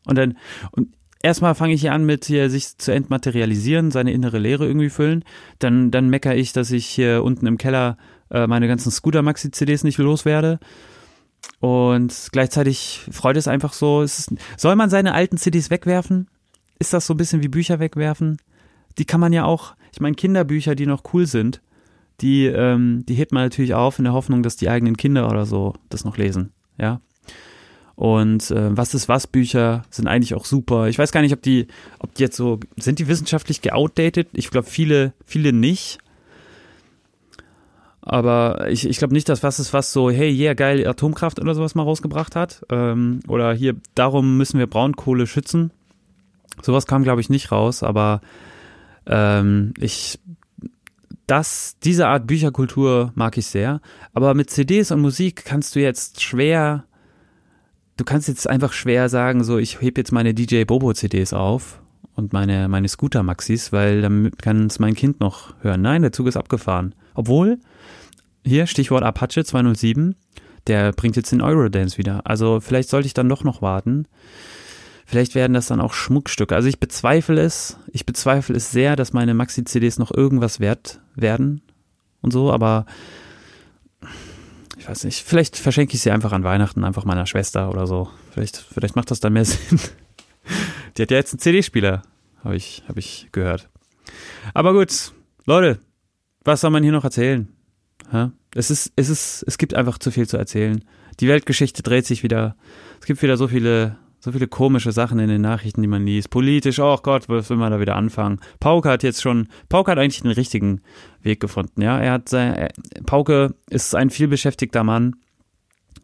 Und 0.04 0.16
dann, 0.16 0.38
und 0.72 0.88
erstmal 1.22 1.54
fange 1.54 1.74
ich 1.74 1.80
hier 1.80 1.92
an 1.92 2.04
mit 2.04 2.24
hier 2.24 2.50
sich 2.50 2.78
zu 2.78 2.92
entmaterialisieren, 2.92 3.90
seine 3.90 4.12
innere 4.12 4.38
Leere 4.38 4.66
irgendwie 4.66 4.90
füllen. 4.90 5.24
Dann, 5.58 5.90
dann 5.90 6.08
meckere 6.08 6.36
ich, 6.36 6.52
dass 6.52 6.70
ich 6.70 6.86
hier 6.86 7.22
unten 7.24 7.46
im 7.46 7.58
Keller 7.58 7.96
äh, 8.30 8.46
meine 8.46 8.68
ganzen 8.68 8.90
Scooter-Maxi-CDs 8.90 9.84
nicht 9.84 9.98
loswerde. 9.98 10.58
Und 11.60 12.28
gleichzeitig 12.32 13.02
freut 13.10 13.36
es 13.36 13.48
einfach 13.48 13.72
so. 13.72 14.02
Es 14.02 14.32
soll 14.56 14.76
man 14.76 14.90
seine 14.90 15.14
alten 15.14 15.36
CDs 15.36 15.70
wegwerfen? 15.70 16.28
Ist 16.78 16.92
das 16.92 17.06
so 17.06 17.14
ein 17.14 17.16
bisschen 17.16 17.42
wie 17.42 17.48
Bücher 17.48 17.80
wegwerfen? 17.80 18.38
Die 18.98 19.04
kann 19.04 19.20
man 19.20 19.32
ja 19.32 19.44
auch, 19.44 19.74
ich 19.92 20.00
meine, 20.00 20.14
Kinderbücher, 20.16 20.74
die 20.74 20.86
noch 20.86 21.02
cool 21.12 21.26
sind, 21.26 21.60
die, 22.20 22.46
ähm, 22.46 23.04
die 23.06 23.14
hebt 23.14 23.32
man 23.32 23.44
natürlich 23.44 23.74
auf 23.74 23.98
in 23.98 24.04
der 24.04 24.12
Hoffnung, 24.12 24.42
dass 24.42 24.56
die 24.56 24.68
eigenen 24.68 24.96
Kinder 24.96 25.28
oder 25.28 25.46
so 25.46 25.74
das 25.88 26.04
noch 26.04 26.16
lesen. 26.16 26.52
Ja. 26.76 27.00
Und 27.98 28.52
äh, 28.52 28.76
was 28.76 28.94
ist 28.94 29.08
was 29.08 29.26
Bücher 29.26 29.82
sind 29.90 30.06
eigentlich 30.06 30.34
auch 30.34 30.44
super. 30.44 30.86
Ich 30.86 31.00
weiß 31.00 31.10
gar 31.10 31.20
nicht, 31.20 31.32
ob 31.32 31.42
die, 31.42 31.66
ob 31.98 32.14
die 32.14 32.22
jetzt 32.22 32.36
so, 32.36 32.60
sind 32.76 33.00
die 33.00 33.08
wissenschaftlich 33.08 33.60
geoutdated? 33.60 34.28
Ich 34.34 34.50
glaube, 34.50 34.68
viele, 34.68 35.14
viele 35.26 35.52
nicht. 35.52 35.98
Aber 38.00 38.70
ich, 38.70 38.88
ich 38.88 38.98
glaube 38.98 39.14
nicht, 39.14 39.28
dass 39.28 39.42
was 39.42 39.58
ist 39.58 39.72
was 39.72 39.92
so, 39.92 40.12
hey, 40.12 40.30
yeah, 40.30 40.54
geil, 40.54 40.86
Atomkraft 40.86 41.40
oder 41.40 41.56
sowas 41.56 41.74
mal 41.74 41.82
rausgebracht 41.82 42.36
hat. 42.36 42.64
Ähm, 42.70 43.18
oder 43.26 43.52
hier, 43.52 43.74
darum 43.96 44.36
müssen 44.36 44.60
wir 44.60 44.68
Braunkohle 44.68 45.26
schützen. 45.26 45.72
Sowas 46.62 46.86
kam, 46.86 47.02
glaube 47.02 47.20
ich, 47.20 47.30
nicht 47.30 47.50
raus, 47.50 47.82
aber 47.82 48.20
ähm, 49.06 49.74
ich 49.76 50.20
das, 51.26 51.76
diese 51.82 52.06
Art 52.06 52.28
Bücherkultur 52.28 53.10
mag 53.16 53.36
ich 53.38 53.46
sehr. 53.46 53.80
Aber 54.14 54.34
mit 54.34 54.50
CDs 54.50 54.92
und 54.92 55.00
Musik 55.00 55.44
kannst 55.44 55.74
du 55.74 55.80
jetzt 55.80 56.22
schwer, 56.22 56.84
du 57.98 58.04
kannst 58.04 58.28
jetzt 58.28 58.48
einfach 58.48 58.72
schwer 58.72 59.10
sagen, 59.10 59.44
so, 59.44 59.58
ich 59.58 59.82
heb 59.82 59.98
jetzt 59.98 60.12
meine 60.12 60.32
DJ 60.32 60.64
Bobo 60.64 60.94
CDs 60.94 61.34
auf 61.34 61.82
und 62.14 62.32
meine, 62.32 62.68
meine 62.68 62.88
Scooter 62.88 63.22
Maxis, 63.22 63.72
weil 63.72 64.00
dann 64.00 64.30
kann 64.40 64.66
es 64.66 64.78
mein 64.78 64.94
Kind 64.94 65.20
noch 65.20 65.54
hören. 65.60 65.82
Nein, 65.82 66.02
der 66.02 66.12
Zug 66.12 66.28
ist 66.28 66.36
abgefahren. 66.36 66.94
Obwohl, 67.14 67.58
hier 68.46 68.66
Stichwort 68.66 69.02
Apache 69.02 69.44
207, 69.44 70.14
der 70.66 70.92
bringt 70.92 71.16
jetzt 71.16 71.32
den 71.32 71.42
Eurodance 71.42 71.98
wieder. 71.98 72.22
Also 72.24 72.60
vielleicht 72.60 72.88
sollte 72.88 73.06
ich 73.06 73.14
dann 73.14 73.28
doch 73.28 73.44
noch 73.44 73.62
warten. 73.62 74.06
Vielleicht 75.04 75.34
werden 75.34 75.54
das 75.54 75.66
dann 75.66 75.80
auch 75.80 75.94
Schmuckstücke. 75.94 76.54
Also 76.54 76.68
ich 76.68 76.78
bezweifle 76.78 77.40
es. 77.40 77.78
Ich 77.92 78.06
bezweifle 78.06 78.54
es 78.54 78.70
sehr, 78.70 78.94
dass 78.94 79.12
meine 79.12 79.34
Maxi-CDs 79.34 79.98
noch 79.98 80.12
irgendwas 80.12 80.60
wert 80.60 81.00
werden 81.14 81.62
und 82.20 82.32
so, 82.32 82.52
aber 82.52 82.86
ich 84.78 84.88
weiß 84.88 85.04
nicht. 85.04 85.22
Vielleicht 85.22 85.56
verschenke 85.56 85.94
ich 85.94 86.02
sie 86.02 86.10
einfach 86.10 86.32
an 86.32 86.44
Weihnachten 86.44 86.84
einfach 86.84 87.04
meiner 87.04 87.26
Schwester 87.26 87.70
oder 87.70 87.86
so. 87.86 88.08
Vielleicht, 88.30 88.56
vielleicht 88.56 88.96
macht 88.96 89.10
das 89.10 89.20
dann 89.20 89.32
mehr 89.32 89.44
Sinn. 89.44 89.80
Die 90.96 91.02
hat 91.02 91.10
ja 91.10 91.16
jetzt 91.16 91.34
einen 91.34 91.40
CD-Spieler, 91.40 92.02
habe 92.42 92.56
ich, 92.56 92.82
hab 92.88 92.96
ich 92.96 93.28
gehört. 93.32 93.68
Aber 94.54 94.72
gut, 94.72 95.12
Leute, 95.44 95.78
was 96.44 96.60
soll 96.60 96.70
man 96.70 96.82
hier 96.82 96.92
noch 96.92 97.04
erzählen? 97.04 97.48
Es 98.54 98.70
ist, 98.70 98.92
es 98.96 99.08
ist, 99.08 99.44
es 99.46 99.58
gibt 99.58 99.74
einfach 99.74 99.98
zu 99.98 100.10
viel 100.10 100.26
zu 100.26 100.36
erzählen. 100.38 100.82
Die 101.20 101.28
Weltgeschichte 101.28 101.82
dreht 101.82 102.06
sich 102.06 102.22
wieder. 102.22 102.56
Es 103.00 103.06
gibt 103.06 103.20
wieder 103.22 103.36
so 103.36 103.48
viele 103.48 103.98
so 104.20 104.32
viele 104.32 104.48
komische 104.48 104.92
Sachen 104.92 105.18
in 105.18 105.28
den 105.28 105.40
Nachrichten, 105.40 105.82
die 105.82 105.88
man 105.88 106.04
liest. 106.04 106.30
Politisch, 106.30 106.80
oh 106.80 106.98
Gott, 107.02 107.28
was 107.28 107.48
will 107.50 107.56
man 107.56 107.70
da 107.70 107.80
wieder 107.80 107.96
anfangen? 107.96 108.40
Pauke 108.60 108.88
hat 108.88 109.02
jetzt 109.02 109.22
schon, 109.22 109.48
Pauke 109.68 109.90
hat 109.90 109.98
eigentlich 109.98 110.22
den 110.22 110.30
richtigen 110.30 110.80
Weg 111.22 111.40
gefunden, 111.40 111.82
ja. 111.82 111.98
Er 111.98 112.12
hat 112.12 112.28
sein, 112.28 112.54
er, 112.54 112.68
Pauke 113.06 113.54
ist 113.70 113.94
ein 113.94 114.10
vielbeschäftigter 114.10 114.84
Mann 114.84 115.16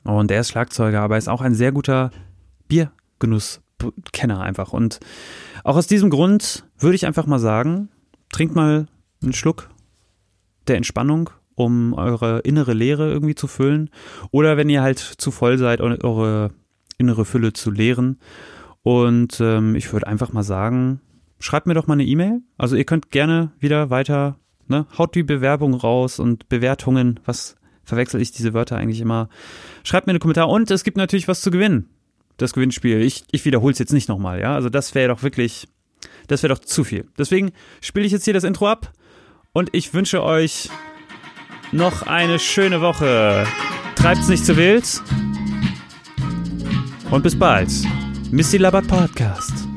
und 0.04 0.30
er 0.30 0.40
ist 0.40 0.50
Schlagzeuger, 0.50 1.00
aber 1.00 1.16
er 1.16 1.18
ist 1.18 1.28
auch 1.28 1.40
ein 1.40 1.54
sehr 1.54 1.72
guter 1.72 2.10
Biergenusskenner 2.68 4.40
einfach. 4.40 4.72
Und 4.72 5.00
auch 5.64 5.76
aus 5.76 5.86
diesem 5.86 6.10
Grund 6.10 6.64
würde 6.78 6.94
ich 6.94 7.06
einfach 7.06 7.26
mal 7.26 7.38
sagen, 7.38 7.88
trinkt 8.32 8.54
mal 8.54 8.86
einen 9.22 9.32
Schluck 9.32 9.70
der 10.68 10.76
Entspannung 10.76 11.30
um 11.56 11.94
eure 11.94 12.40
innere 12.40 12.72
Leere 12.72 13.10
irgendwie 13.10 13.34
zu 13.34 13.46
füllen. 13.46 13.90
Oder 14.30 14.56
wenn 14.56 14.68
ihr 14.68 14.82
halt 14.82 14.98
zu 14.98 15.30
voll 15.30 15.58
seid, 15.58 15.80
eure 15.80 16.50
innere 16.98 17.24
Fülle 17.24 17.52
zu 17.52 17.70
leeren. 17.70 18.18
Und 18.82 19.40
ähm, 19.40 19.74
ich 19.74 19.92
würde 19.92 20.06
einfach 20.06 20.32
mal 20.32 20.42
sagen, 20.42 21.00
schreibt 21.38 21.66
mir 21.66 21.74
doch 21.74 21.86
mal 21.86 21.94
eine 21.94 22.04
E-Mail. 22.04 22.42
Also 22.58 22.76
ihr 22.76 22.84
könnt 22.84 23.10
gerne 23.10 23.52
wieder 23.58 23.90
weiter, 23.90 24.38
ne, 24.68 24.86
haut 24.96 25.14
die 25.14 25.22
Bewerbung 25.22 25.74
raus 25.74 26.18
und 26.18 26.48
Bewertungen, 26.48 27.20
was 27.24 27.56
verwechsel 27.82 28.20
ich 28.20 28.32
diese 28.32 28.54
Wörter 28.54 28.76
eigentlich 28.76 29.00
immer. 29.00 29.28
Schreibt 29.84 30.06
mir 30.06 30.12
einen 30.12 30.20
Kommentar 30.20 30.48
und 30.48 30.70
es 30.70 30.84
gibt 30.84 30.96
natürlich 30.96 31.28
was 31.28 31.40
zu 31.40 31.50
gewinnen. 31.50 31.88
Das 32.36 32.52
Gewinnspiel. 32.52 33.00
Ich, 33.00 33.24
ich 33.30 33.44
wiederhole 33.44 33.72
es 33.72 33.78
jetzt 33.78 33.92
nicht 33.92 34.08
nochmal, 34.08 34.40
ja. 34.40 34.54
Also 34.54 34.68
das 34.68 34.94
wäre 34.94 35.08
doch 35.08 35.22
wirklich, 35.22 35.68
das 36.26 36.42
wäre 36.42 36.54
doch 36.54 36.60
zu 36.60 36.82
viel. 36.82 37.06
Deswegen 37.16 37.52
spiele 37.80 38.06
ich 38.06 38.12
jetzt 38.12 38.24
hier 38.24 38.34
das 38.34 38.44
Intro 38.44 38.68
ab 38.68 38.92
und 39.52 39.70
ich 39.72 39.94
wünsche 39.94 40.22
euch 40.22 40.68
noch 41.72 42.02
eine 42.02 42.38
schöne 42.38 42.80
Woche. 42.80 43.46
Treibt's 43.96 44.28
nicht 44.28 44.44
zu 44.44 44.56
wild. 44.56 45.02
Und 47.14 47.22
bis 47.22 47.38
bald. 47.38 47.70
Missy 48.32 48.56
Labat 48.56 48.88
Podcast. 48.88 49.73